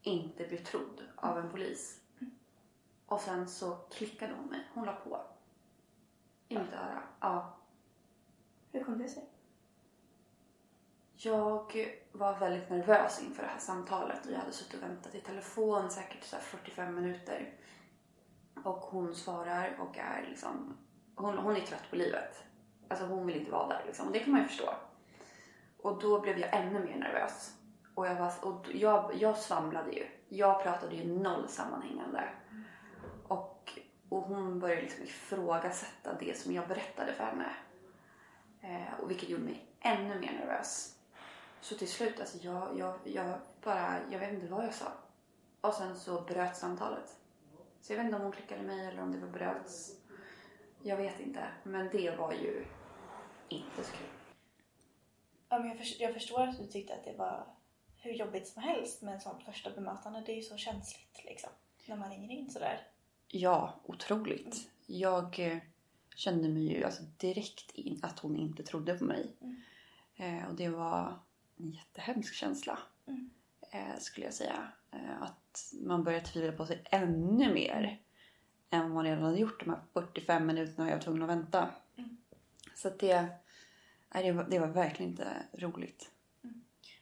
[0.01, 2.01] inte bli trodd av en polis.
[3.05, 4.67] Och sen så klickade hon mig.
[4.73, 5.21] Hon la på.
[6.47, 7.03] I mitt öra.
[7.19, 7.57] Ja.
[8.71, 9.29] Hur kom det sig?
[11.19, 15.21] Jag var väldigt nervös inför det här samtalet och jag hade suttit och väntat i
[15.21, 17.53] telefon säkert så här 45 minuter.
[18.63, 20.77] Och hon svarar och är liksom...
[21.15, 22.43] Hon, hon är trött på livet.
[22.87, 24.07] Alltså hon vill inte vara där liksom.
[24.07, 24.73] Och det kan man ju förstå.
[25.77, 27.55] Och då blev jag ännu mer nervös.
[27.95, 30.07] Och jag, var, och jag, jag svamlade ju.
[30.29, 32.29] Jag pratade ju noll sammanhängande.
[33.27, 37.55] Och, och hon började liksom ifrågasätta det som jag berättade för henne.
[38.61, 40.96] Eh, och vilket gjorde mig ännu mer nervös.
[41.61, 44.91] Så till slut, alltså jag, jag, jag bara, jag vet inte vad jag sa.
[45.61, 47.17] Och sen så bröt samtalet.
[47.81, 49.95] Så jag vet inte om hon klickade mig eller om det var bröts.
[50.83, 51.47] Jag vet inte.
[51.63, 52.65] Men det var ju
[53.49, 54.07] inte så kul.
[55.49, 57.47] Ja, men jag, för, jag förstår att du tyckte att det var
[57.97, 60.23] hur jobbigt som helst med en sån första bemötande.
[60.25, 61.49] Det är ju så känsligt liksom.
[61.85, 62.87] När man ringer in sådär.
[63.27, 64.69] Ja, otroligt.
[64.85, 65.57] Jag eh,
[66.15, 69.35] kände mig ju alltså, direkt in att hon inte trodde på mig.
[70.15, 71.19] Eh, och det var
[71.57, 72.79] en jättehemsk känsla.
[73.07, 73.29] Mm.
[73.71, 74.71] Eh, skulle jag säga.
[74.91, 78.01] Eh, att man började tvivla på sig ännu mer.
[78.69, 81.69] Än vad man redan hade gjort de här 45 minuterna jag var tvungen att vänta.
[82.75, 83.27] Så att det,
[84.13, 86.11] nej, det, var, det var verkligen inte roligt.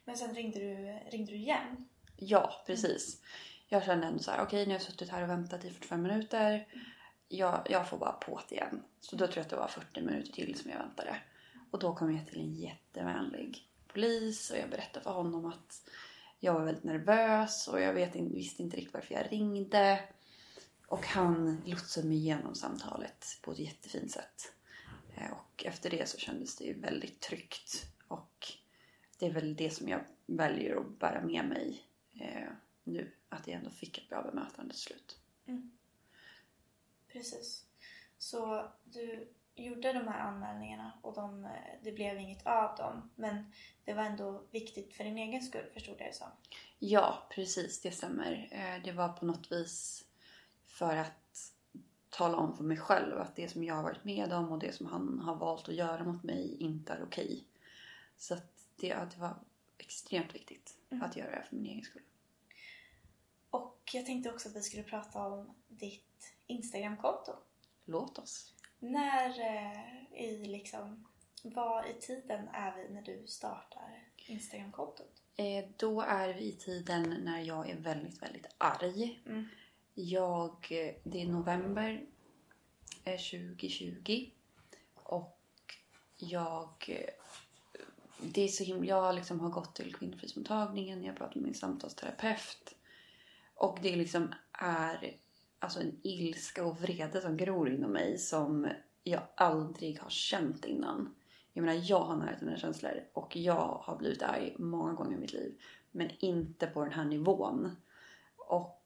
[0.04, 1.88] Men sen ringde du, ringde du igen.
[2.16, 3.22] Ja, precis.
[3.68, 6.02] Jag kände ändå så här, okej nu har jag suttit här och väntat i 45
[6.02, 6.66] minuter.
[7.28, 8.82] Jag, jag får bara på det igen.
[9.00, 11.16] Så då tror jag att det var 40 minuter till som jag väntade.
[11.70, 15.88] Och då kom jag till en jättevänlig polis och jag berättade för honom att
[16.40, 20.08] jag var väldigt nervös och jag vet, visste inte riktigt varför jag ringde.
[20.86, 24.52] Och han lotsade mig igenom samtalet på ett jättefint sätt.
[25.14, 27.86] Eh, och efter det så kändes det ju väldigt tryggt.
[28.08, 28.46] Och
[29.18, 31.82] det är väl det som jag väljer att bära med mig
[32.14, 32.52] eh,
[32.84, 33.12] nu.
[33.28, 35.18] Att jag ändå fick ett bra bemötande till slut.
[35.46, 35.78] Mm.
[37.08, 37.64] Precis.
[38.18, 41.50] Så du gjorde de här anmälningarna och de, eh,
[41.82, 43.10] det blev inget av dem.
[43.14, 43.52] Men
[43.84, 46.28] det var ändå viktigt för din egen skull förstod jag det som.
[46.78, 47.80] Ja, precis.
[47.80, 48.48] Det stämmer.
[48.50, 50.04] Eh, Det var på något vis
[50.66, 51.52] för att
[52.10, 54.72] tala om för mig själv att det som jag har varit med om och det
[54.72, 57.44] som han har valt att göra mot mig inte är okej.
[58.16, 59.34] Så att det, det var
[59.78, 62.02] extremt viktigt att göra det för min egen skull.
[63.50, 67.32] Och jag tänkte också att vi skulle prata om ditt Instagramkonto.
[67.84, 68.54] Låt oss.
[68.78, 71.06] När eh, i liksom,
[71.42, 75.22] var i tiden är vi när du startar Instagramkontot?
[75.36, 79.20] Eh, Då är vi i tiden när jag är väldigt, väldigt arg.
[79.94, 82.06] Jag, eh, det är november
[83.04, 84.30] eh, 2020
[84.94, 85.38] och
[86.16, 87.10] jag eh,
[88.18, 91.54] det är så himla, jag liksom har gått till kvinnofridsmottagningen, jag har pratat med min
[91.54, 92.74] samtalsterapeut
[93.54, 95.16] och det liksom är
[95.66, 98.68] alltså en ilska och vrede som gror inom mig som
[99.02, 101.14] jag aldrig har känt innan.
[101.52, 105.16] Jag menar, jag har nära till mina känslor och jag har blivit arg många gånger
[105.16, 105.60] i mitt liv.
[105.90, 107.76] Men inte på den här nivån.
[108.36, 108.82] Och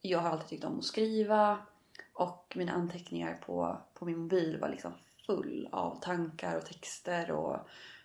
[0.00, 1.58] jag har alltid tyckt om att skriva
[2.12, 4.92] och mina anteckningar på, på min mobil var liksom
[5.26, 7.56] full av tankar och texter och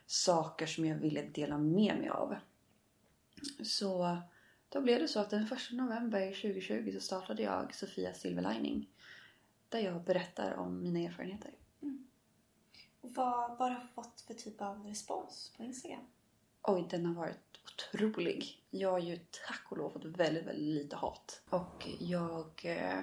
[0.06, 2.36] saker som jag ville dela med mig av.
[3.64, 4.18] Så
[4.78, 8.90] då blev det så att den 1 november 2020 så startade jag Sofia Silver Lining.
[9.70, 11.52] Där jag berättar om mina erfarenheter.
[13.02, 16.06] Och vad, vad har du fått för typ av respons på Instagram?
[16.62, 18.64] Oj, den har varit otrolig.
[18.70, 21.42] Jag har ju tack och lov fått väldigt, väldigt lite hat.
[21.50, 23.02] Och jag eh,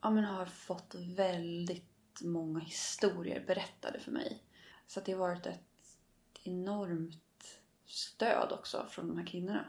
[0.00, 4.42] ja, men har fått väldigt många historier berättade för mig.
[4.86, 5.98] Så det har varit ett
[6.42, 9.64] enormt stöd också från de här kvinnorna.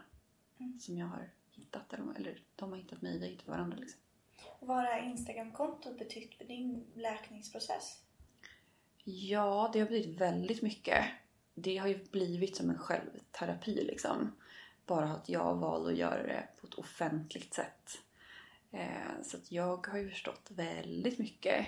[0.80, 1.92] Som jag har hittat.
[1.92, 4.00] Eller, eller de har hittat mig, vi har hittat varandra liksom.
[4.58, 8.00] Och vad har Instagramkontot betytt för din läkningsprocess?
[9.04, 11.04] Ja, det har blivit väldigt mycket.
[11.54, 14.32] Det har ju blivit som en självterapi liksom.
[14.86, 17.98] Bara att jag valde att göra det på ett offentligt sätt.
[18.70, 21.66] Eh, så att jag har ju förstått väldigt mycket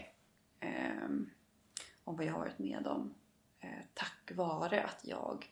[0.61, 1.09] eh,
[2.05, 3.15] om vad jag har varit med om.
[3.61, 5.47] Eh, tack vare att jag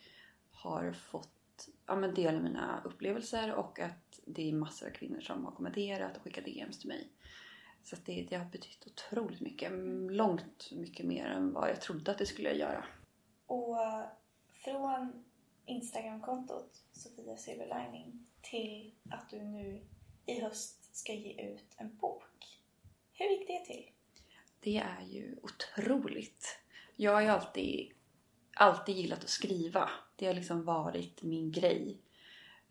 [0.50, 1.43] har fått
[1.86, 6.16] ja, men dela mina upplevelser och att det är massor av kvinnor som har kommenterat
[6.16, 7.08] och skickat DMs till mig.
[7.82, 9.72] Så det, det har betytt otroligt mycket.
[10.10, 12.84] Långt mycket mer än vad jag trodde att det skulle göra.
[13.46, 13.76] Och
[14.64, 15.24] från
[15.66, 19.86] Instagramkontot Sofia Silverlining till att du nu
[20.26, 22.60] i höst ska ge ut en bok.
[23.12, 23.90] Hur gick det till?
[24.60, 26.58] Det är ju otroligt.
[26.96, 27.92] Jag har ju alltid,
[28.54, 29.90] alltid gillat att skriva.
[30.16, 31.98] Det har liksom varit min grej.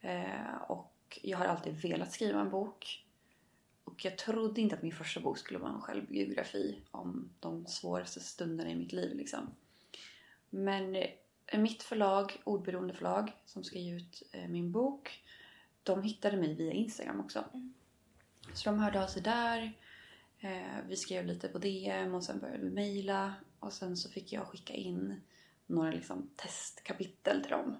[0.01, 3.05] Eh, och jag har alltid velat skriva en bok.
[3.83, 8.19] Och jag trodde inte att min första bok skulle vara en självbiografi om de svåraste
[8.19, 9.17] stunderna i mitt liv.
[9.17, 9.55] Liksom.
[10.49, 15.23] Men eh, mitt förlag, Ordberoende förlag, som ska ge ut eh, min bok,
[15.83, 17.43] de hittade mig via Instagram också.
[18.53, 19.73] Så de hörde av sig där.
[20.39, 23.33] Eh, vi skrev lite på DM och sen började vi mejla.
[23.59, 25.21] Och sen så fick jag skicka in
[25.67, 27.78] några liksom testkapitel till dem.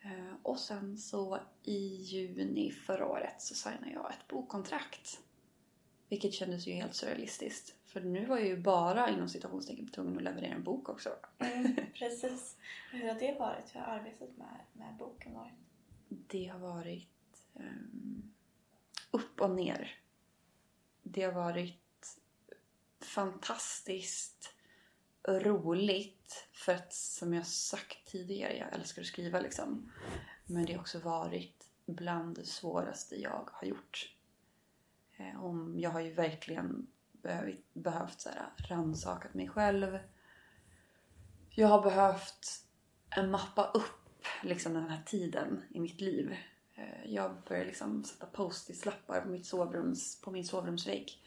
[0.00, 5.20] Eh, och sen så i juni förra året så signade jag ett bokkontrakt.
[6.08, 7.74] Vilket kändes ju helt surrealistiskt.
[7.84, 11.10] För nu var jag ju bara inom citationstecken tvungen att leverera en bok också.
[11.94, 12.56] Precis.
[12.90, 13.74] Hur har det varit?
[13.74, 15.52] Hur har arbetet med, med boken varit?
[16.08, 18.32] Det har varit ehm,
[19.10, 19.98] upp och ner.
[21.02, 22.18] Det har varit
[23.00, 24.55] fantastiskt
[25.26, 26.48] roligt.
[26.52, 29.92] För att som jag sagt tidigare, jag älskar att skriva liksom.
[30.46, 34.14] Men det har också varit bland det svåraste jag har gjort.
[35.16, 39.98] Eh, om jag har ju verkligen behövt, behövt så här, rannsakat mig själv.
[41.50, 42.64] Jag har behövt
[43.30, 46.36] mappa upp liksom, den här tiden i mitt liv.
[46.74, 51.22] Eh, jag började liksom sätta post-it-lappar på, mitt sovrums, på min sovrumsvägg.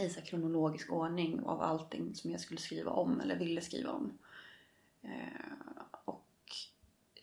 [0.00, 4.18] I så kronologisk ordning av allting som jag skulle skriva om eller ville skriva om.
[5.02, 5.50] Eh,
[6.04, 6.26] Och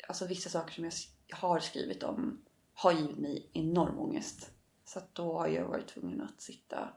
[0.08, 0.94] alltså vissa saker som jag
[1.38, 2.42] har skrivit om
[2.74, 4.52] har givit mig enorm ångest.
[4.86, 6.94] Så att då har jag varit tvungen att sitta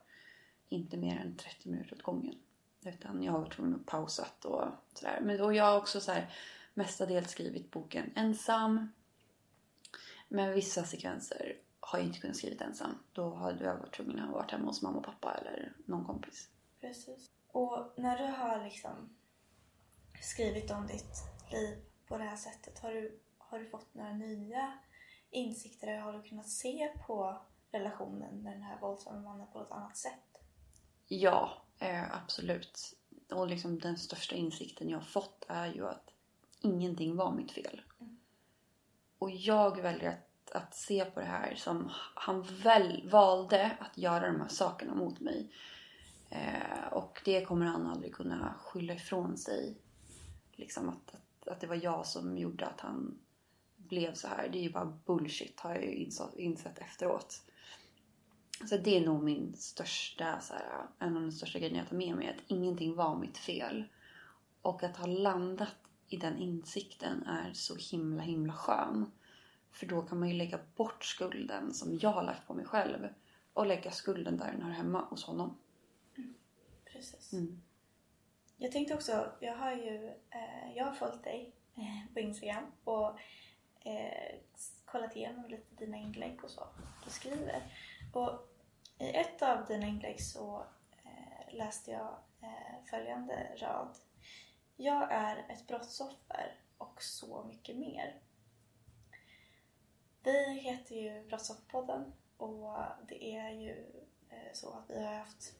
[0.68, 2.34] inte mer än 30 minuter åt gången.
[2.84, 4.64] Utan jag har varit tvungen att pausa och
[4.94, 5.20] sådär.
[5.22, 6.34] Men och jag har också så här,
[6.74, 8.92] mestadels skrivit boken ensam.
[10.28, 12.98] Men vissa sekvenser har jag inte kunnat skriva ensam.
[13.12, 16.48] Då hade jag varit tvungen att vara hemma hos mamma och pappa eller någon kompis.
[16.80, 17.30] Precis.
[17.48, 19.16] Och när du har liksom
[20.22, 21.16] skrivit om ditt
[21.52, 21.78] liv
[22.08, 24.78] på det här sättet, har du, har du fått några nya
[25.30, 29.70] insikter eller har du kunnat se på relationen med den här våldsamma mannen på ett
[29.70, 30.42] annat sätt?
[31.08, 32.96] Ja, eh, absolut.
[33.30, 36.10] Och liksom den största insikten jag har fått är ju att
[36.60, 37.82] ingenting var mitt fel.
[39.18, 44.26] Och jag väljer att, att se på det här som han väl valde att göra
[44.32, 45.50] de här sakerna mot mig.
[46.30, 49.78] Eh, och det kommer han aldrig kunna skylla ifrån sig.
[50.52, 53.18] Liksom att, att, att det var jag som gjorde att han
[53.76, 54.48] blev så här.
[54.52, 57.42] Det är ju bara bullshit har jag ju insett, insett efteråt.
[58.68, 61.96] Så det är nog min största, så här, en av de största grejerna jag tar
[61.96, 62.28] med mig.
[62.28, 63.84] Att ingenting var mitt fel.
[64.62, 65.76] Och att ha landat
[66.08, 69.10] i den insikten är så himla, himla skön.
[69.72, 73.08] För då kan man ju lägga bort skulden som jag har lagt på mig själv.
[73.52, 75.56] Och lägga skulden där den hör hemma hos honom.
[76.84, 77.32] Precis.
[77.32, 77.62] Mm.
[78.56, 83.18] Jag tänkte också, jag har ju eh, jag har följt dig eh, på Instagram och
[83.80, 84.38] eh,
[84.84, 86.66] kollat igenom lite dina inlägg och så
[87.04, 87.62] du skriver.
[88.12, 88.48] Och
[88.98, 90.66] i ett av dina inlägg så
[91.04, 93.98] eh, läste jag eh, följande rad.
[94.76, 98.20] Jag är ett brottsoffer och så mycket mer.
[100.22, 102.76] Vi heter ju Brottsofferpodden och
[103.08, 103.70] det är ju
[104.28, 105.54] eh, så att vi har haft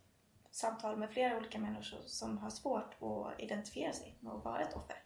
[0.50, 4.76] samtal med flera olika människor som har svårt att identifiera sig med att vara ett
[4.76, 5.02] offer.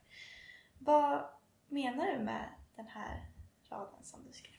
[0.79, 1.25] Vad
[1.69, 3.27] menar du med den här
[3.69, 4.55] raden som du skrev?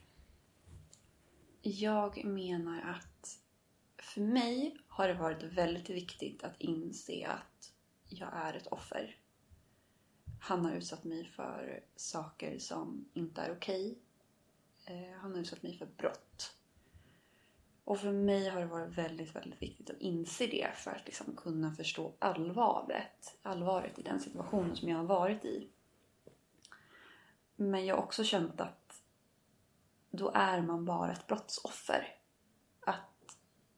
[1.61, 3.39] Jag menar att
[3.97, 7.73] för mig har det varit väldigt viktigt att inse att
[8.09, 9.17] jag är ett offer.
[10.41, 13.99] Han har utsatt mig för saker som inte är okej.
[14.85, 16.55] Eh, har Han har utsatt mig för brott.
[17.83, 21.35] Och för mig har det varit väldigt, väldigt viktigt att inse det för att liksom
[21.35, 25.69] kunna förstå allvaret, allvaret i den situationen som jag har varit i.
[27.55, 29.01] Men jag har också känt att
[30.11, 32.15] då är man bara ett brottsoffer.
[32.79, 33.37] Att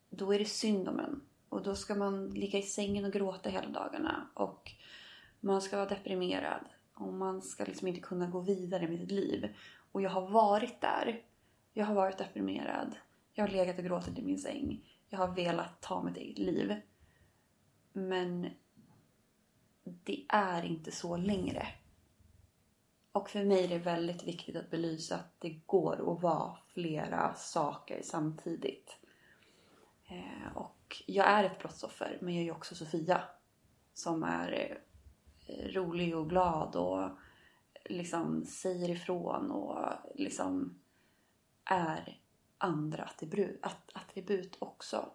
[0.10, 1.22] då är det synd om en.
[1.50, 4.28] Och då ska man ligga i sängen och gråta hela dagarna.
[4.34, 4.72] Och
[5.40, 6.66] man ska vara deprimerad.
[6.94, 9.56] Och man ska liksom inte kunna gå vidare med sitt liv.
[9.98, 11.22] Och jag har varit där.
[11.74, 12.96] Jag har varit deprimerad.
[13.34, 14.90] Jag har legat och gråtit i min säng.
[15.10, 16.82] Jag har velat ta mitt eget liv.
[17.94, 18.50] Men
[19.84, 21.68] det är inte så längre.
[23.12, 27.34] Och för mig är det väldigt viktigt att belysa att det går att vara flera
[27.34, 28.98] saker samtidigt.
[30.08, 33.22] Eh, och jag är ett brottsoffer, men jag är ju också Sofia.
[33.94, 34.80] Som är
[35.48, 37.10] eh, rolig och glad och
[37.90, 40.80] liksom säger ifrån och liksom
[41.66, 42.22] är
[42.58, 45.12] andra attribut, att, attribut också.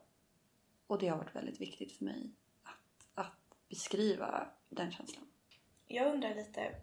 [0.87, 2.31] Och det har varit väldigt viktigt för mig
[2.63, 5.27] att, att beskriva den känslan.
[5.87, 6.81] Jag undrar lite,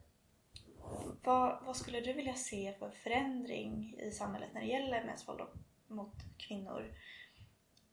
[1.23, 5.41] vad, vad skulle du vilja se för förändring i samhället när det gäller mäns våld
[5.87, 6.93] mot kvinnor?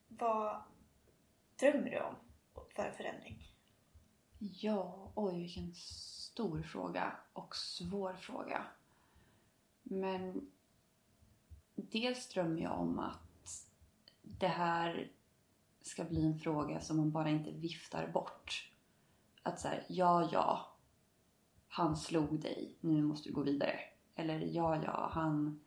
[0.09, 0.62] Vad
[1.61, 2.14] drömmer du om
[2.74, 3.53] för förändring?
[4.38, 5.74] Ja, oj vilken
[6.37, 8.66] stor fråga och svår fråga.
[9.82, 10.51] Men
[11.74, 13.66] dels drömmer jag om att
[14.22, 15.12] det här
[15.82, 18.72] ska bli en fråga som man bara inte viftar bort.
[19.43, 20.76] Att såhär, ja, ja,
[21.68, 23.80] han slog dig, nu måste du gå vidare.
[24.14, 25.61] Eller ja, ja, han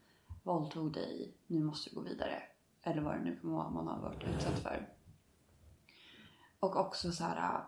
[0.43, 2.43] våldtog dig, nu måste du gå vidare.
[2.81, 4.89] Eller vad det nu kan vara man har varit utsatt för.
[6.59, 7.63] Och också så här,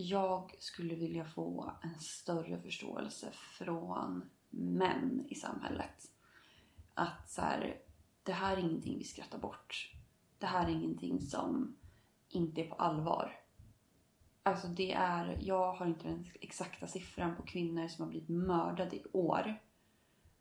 [0.00, 6.10] jag skulle vilja få en större förståelse från män i samhället.
[6.94, 7.80] Att så här,
[8.22, 9.92] det här är ingenting vi skrattar bort.
[10.38, 11.76] Det här är ingenting som
[12.28, 13.40] inte är på allvar.
[14.42, 18.96] Alltså det är, jag har inte den exakta siffran på kvinnor som har blivit mördade
[18.96, 19.60] i år.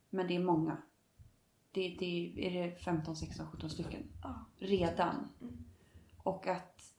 [0.10, 0.78] Men det är många.
[1.72, 4.04] Det, det, är det 15, 16, 17 stycken?
[4.58, 5.30] Redan.
[6.18, 6.97] Och att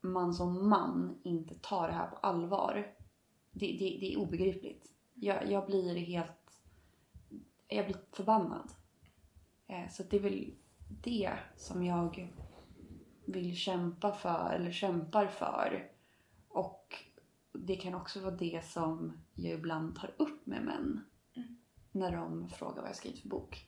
[0.00, 2.94] man som man inte tar det här på allvar.
[3.50, 4.92] Det, det, det är obegripligt.
[5.14, 6.62] Jag, jag blir helt...
[7.68, 8.72] Jag blir förbannad.
[9.66, 10.54] Eh, Så det är väl
[10.88, 12.32] det som jag
[13.24, 15.90] vill kämpa för, eller kämpar för.
[16.48, 16.94] Och
[17.52, 21.00] det kan också vara det som jag ibland tar upp med män.
[21.92, 23.66] När de frågar vad jag skrivit för bok.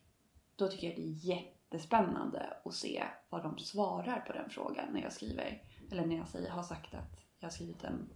[0.57, 5.03] Då tycker jag det är jättespännande att se vad de svarar på den frågan när
[5.03, 5.63] jag skriver.
[5.93, 8.09] Eller när jag säger, har sagt att jag har skrivit en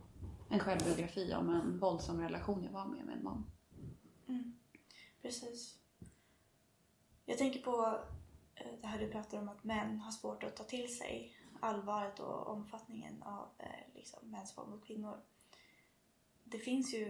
[0.48, 3.50] en självbiografi om en våldsam relation jag var med med en man.
[4.28, 4.58] Mm.
[5.22, 5.78] Precis.
[7.24, 8.00] Jag tänker på
[8.54, 12.20] eh, det här du pratar om att män har svårt att ta till sig allvaret
[12.20, 15.20] och omfattningen av eh, liksom, mäns våld mot kvinnor.
[16.44, 17.06] Det finns ju,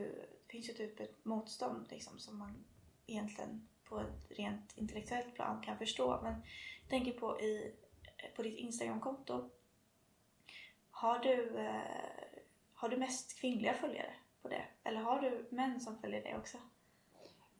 [0.46, 2.64] det finns ju typ ett motstånd liksom, som man
[3.06, 6.20] egentligen på ett rent intellektuellt plan kan förstå.
[6.22, 6.32] Men
[6.80, 7.74] jag tänker på, i,
[8.16, 9.50] eh, på ditt Instagramkonto.
[10.99, 12.40] Har du, eh,
[12.74, 14.64] har du mest kvinnliga följare på det?
[14.84, 16.59] Eller har du män som följer det också?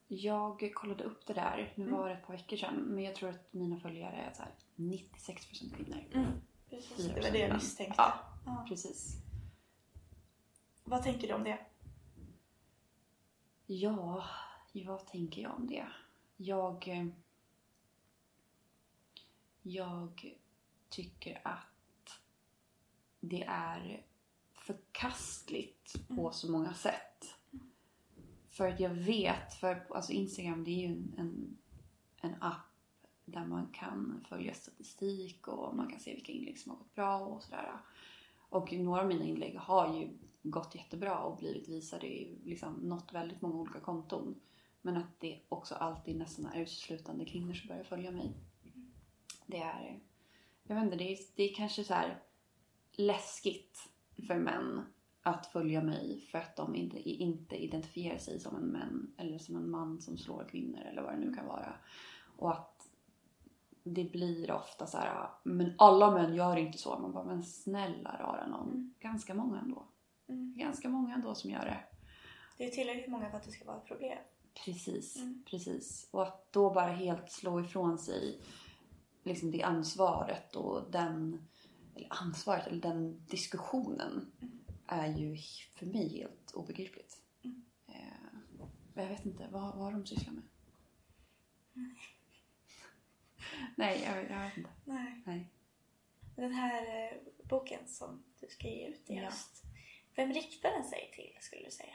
[0.09, 3.29] Jag kollade upp det där, nu var det ett par veckor sedan, men jag tror
[3.31, 6.05] att mina följare är så här 96% kvinnor.
[6.71, 7.95] Precis, 4% det var det jag misstänkte.
[8.03, 8.15] Ja,
[8.47, 8.65] Ja.
[8.69, 9.15] precis.
[10.85, 11.59] Vad tänker du om det?
[13.67, 14.25] Ja,
[14.73, 15.87] vad tänker jag om det?
[16.37, 16.89] Jag...
[16.89, 17.07] eh,
[19.63, 20.35] Jag
[20.89, 21.59] tycker att
[23.29, 24.03] det är
[24.55, 27.35] förkastligt på så många sätt.
[28.51, 31.57] För att jag vet, för alltså Instagram det är ju en, en,
[32.21, 32.67] en app
[33.25, 37.19] där man kan följa statistik och man kan se vilka inlägg som har gått bra
[37.19, 37.73] och sådär.
[38.49, 40.09] Och några av mina inlägg har ju
[40.43, 44.35] gått jättebra och blivit visade i liksom nått väldigt många olika konton.
[44.83, 48.33] Men att det också alltid nästan är uteslutande kvinnor som börjar följa mig.
[49.47, 50.01] Det är,
[50.63, 52.23] jag vet inte, det är, det är kanske så här
[52.97, 53.89] läskigt
[54.27, 54.85] för män
[55.23, 59.57] att följa mig för att de inte, inte identifierar sig som en män eller som
[59.57, 61.75] en man som slår kvinnor eller vad det nu kan vara.
[62.37, 62.89] Och att
[63.83, 66.99] det blir ofta så här, men alla män gör inte så.
[66.99, 68.95] Man bara, men snälla rara någon.
[68.99, 69.87] Ganska många ändå.
[70.57, 71.85] Ganska många ändå som gör det.
[72.57, 74.19] Det är tillräckligt många för att det ska vara ett problem.
[74.65, 75.19] Precis,
[75.51, 76.09] precis.
[76.11, 78.41] Och att då bara helt slå ifrån sig
[79.23, 81.47] liksom det ansvaret och den,
[81.97, 84.33] eller ansvaret, eller den diskussionen
[84.87, 85.37] är ju
[85.75, 87.21] för mig helt obegripligt.
[87.87, 87.95] Eh,
[88.95, 90.43] jag vet inte vad, vad de sysslar med.
[93.77, 94.71] Nej, jag, jag vet inte.
[94.85, 95.23] Nej.
[95.27, 95.51] Nej.
[96.37, 96.83] Den här
[97.13, 97.19] eh,
[97.49, 99.25] boken som du ska ge ut i Ja.
[99.25, 99.63] höst.
[100.15, 101.95] Vem riktar den sig till skulle du säga?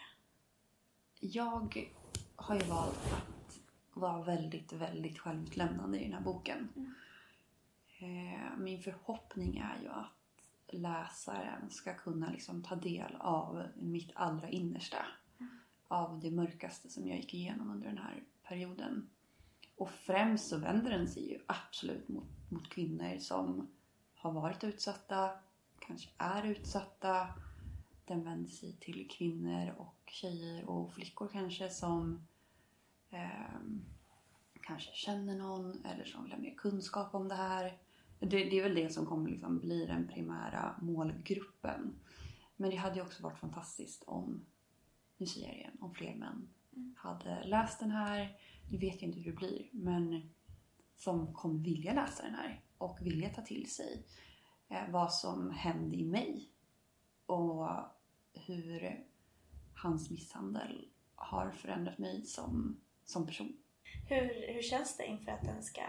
[1.20, 1.89] Jag
[2.36, 3.60] har ju valt att
[3.93, 6.70] vara väldigt, väldigt självutlämnande i den här boken.
[6.76, 6.84] Eh,
[8.58, 10.12] Min förhoppning är ju att
[10.70, 15.06] läsaren ska kunna liksom ta del av mitt allra innersta.
[15.88, 19.10] Av det mörkaste som jag gick igenom under den här perioden.
[19.76, 23.68] Och främst så vänder den sig ju absolut mot, mot kvinnor som
[24.16, 25.30] har varit utsatta,
[25.80, 27.28] kanske är utsatta.
[28.06, 32.28] Den vänder sig till kvinnor och tjejer och flickor kanske som
[33.10, 33.82] ehm,
[34.62, 37.78] kanske känner någon eller som vill ha mer kunskap om det här.
[38.22, 42.00] Det, det är väl det som kommer liksom bli den primära målgruppen.
[42.56, 44.46] Men det hade ju också varit fantastiskt om,
[45.18, 46.50] nu säger jag igen, om fler män
[46.96, 48.38] hade läst den här.
[48.72, 50.30] Nu vet jag inte hur det blir, men
[50.96, 54.06] som kommer vilja läsa den här och vilja ta till sig
[54.70, 56.50] eh, vad som hände i mig
[57.26, 57.68] och
[58.34, 59.04] hur
[59.76, 63.58] hans misshandel har förändrat mig som, som person.
[64.10, 65.82] Hur, hur känns det inför att den ska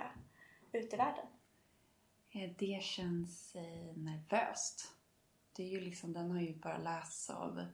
[0.73, 1.27] ut i världen?
[2.33, 4.95] Eh, det känns eh, nervöst.
[5.53, 7.67] Det är ju liksom, den har ju bara lästs av,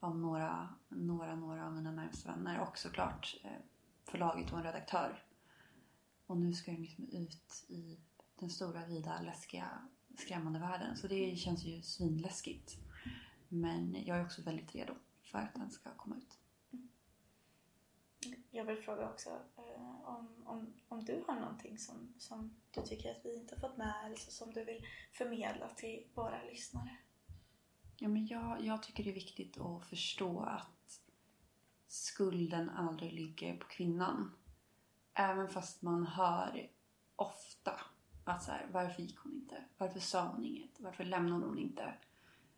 [0.00, 3.50] av några, några, några av mina närmaste vänner och såklart eh,
[4.04, 5.24] förlaget och en redaktör.
[6.26, 7.98] Och nu ska den liksom ut i
[8.38, 10.96] den stora, vida, läskiga, skrämmande världen.
[10.96, 12.76] Så det känns ju svinläskigt.
[13.48, 16.38] Men jag är också väldigt redo för att den ska komma ut.
[18.54, 23.10] Jag vill fråga också eh, om, om, om du har någonting som, som du tycker
[23.10, 26.96] att vi inte har fått med eller så som du vill förmedla till våra lyssnare.
[27.98, 31.00] Ja, men jag, jag tycker det är viktigt att förstå att
[31.88, 34.32] skulden aldrig ligger på kvinnan.
[35.14, 36.70] Även fast man hör
[37.16, 37.80] ofta
[38.24, 39.64] att så här, varför gick hon inte?
[39.78, 40.80] Varför sa hon inget?
[40.80, 41.94] Varför lämnade hon inte?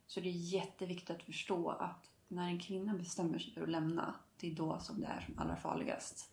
[0.06, 4.14] Så det är jätteviktigt att förstå att när en kvinna bestämmer sig för att lämna,
[4.40, 6.30] det är då som det är som allra farligast.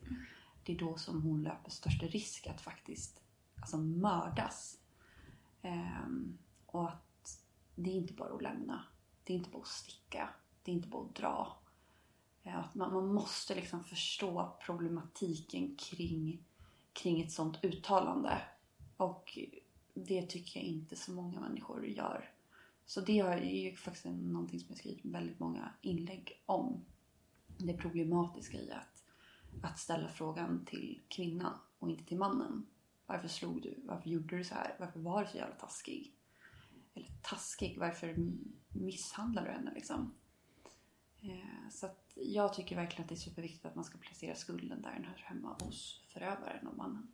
[0.63, 3.21] Det är då som hon löper största risk att faktiskt
[3.55, 4.79] alltså, mördas.
[5.61, 7.43] Ehm, och att
[7.75, 8.83] det är inte bara att lämna.
[9.23, 10.29] Det är inte bara att sticka.
[10.63, 11.57] Det är inte bara att dra.
[12.43, 16.45] Eh, att man, man måste liksom förstå problematiken kring,
[16.93, 18.41] kring ett sånt uttalande.
[18.97, 19.37] Och
[19.93, 22.29] det tycker jag inte så många människor gör.
[22.85, 26.85] Så det är ju faktiskt någonting som jag skrivit väldigt många inlägg om.
[27.65, 29.03] Det problematiska i att,
[29.63, 32.67] att ställa frågan till kvinnan och inte till mannen.
[33.05, 33.79] Varför slog du?
[33.83, 34.75] Varför gjorde du så här?
[34.79, 36.15] Varför var du så jävla taskig?
[36.93, 38.15] Eller taskig, varför
[38.67, 40.13] misshandlar du henne liksom?
[41.21, 44.81] Eh, så att jag tycker verkligen att det är superviktigt att man ska placera skulden
[44.81, 47.13] där den hör hemma hos förövaren och mannen.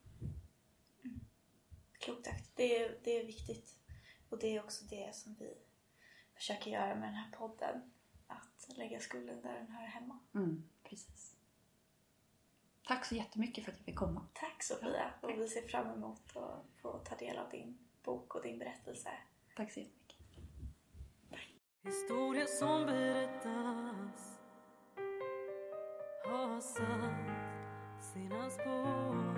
[1.99, 2.51] Klokt sagt.
[2.55, 3.75] Det är, det är viktigt.
[4.29, 5.53] Och det är också det som vi
[6.35, 7.91] försöker göra med den här podden.
[8.29, 10.19] Att lägga skulden där den hör hemma.
[10.35, 11.35] Mm, precis.
[12.87, 14.25] Tack så jättemycket för att jag fick komma.
[14.33, 15.13] Tack Sofia!
[15.21, 19.09] Och vi ser fram emot att få ta del av din bok och din berättelse.
[19.55, 19.99] Tack så jättemycket.
[21.83, 24.39] Historia som berättas
[26.25, 29.33] har satt sina spår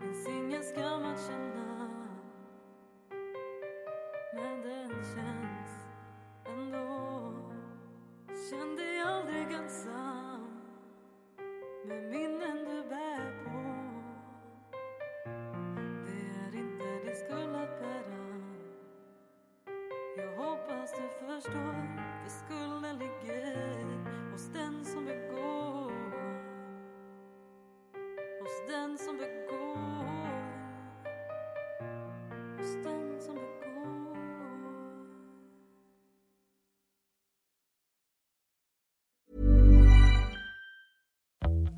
[0.00, 1.88] Finns ingen skam att känna
[4.34, 5.70] Men den känns
[6.44, 7.15] ändå
[8.50, 10.46] Känn dig aldrig ensam
[11.84, 13.60] med minnen du bär på.
[16.06, 18.42] Det är inte din skuld att bära.
[20.16, 21.75] Jag hoppas du förstår,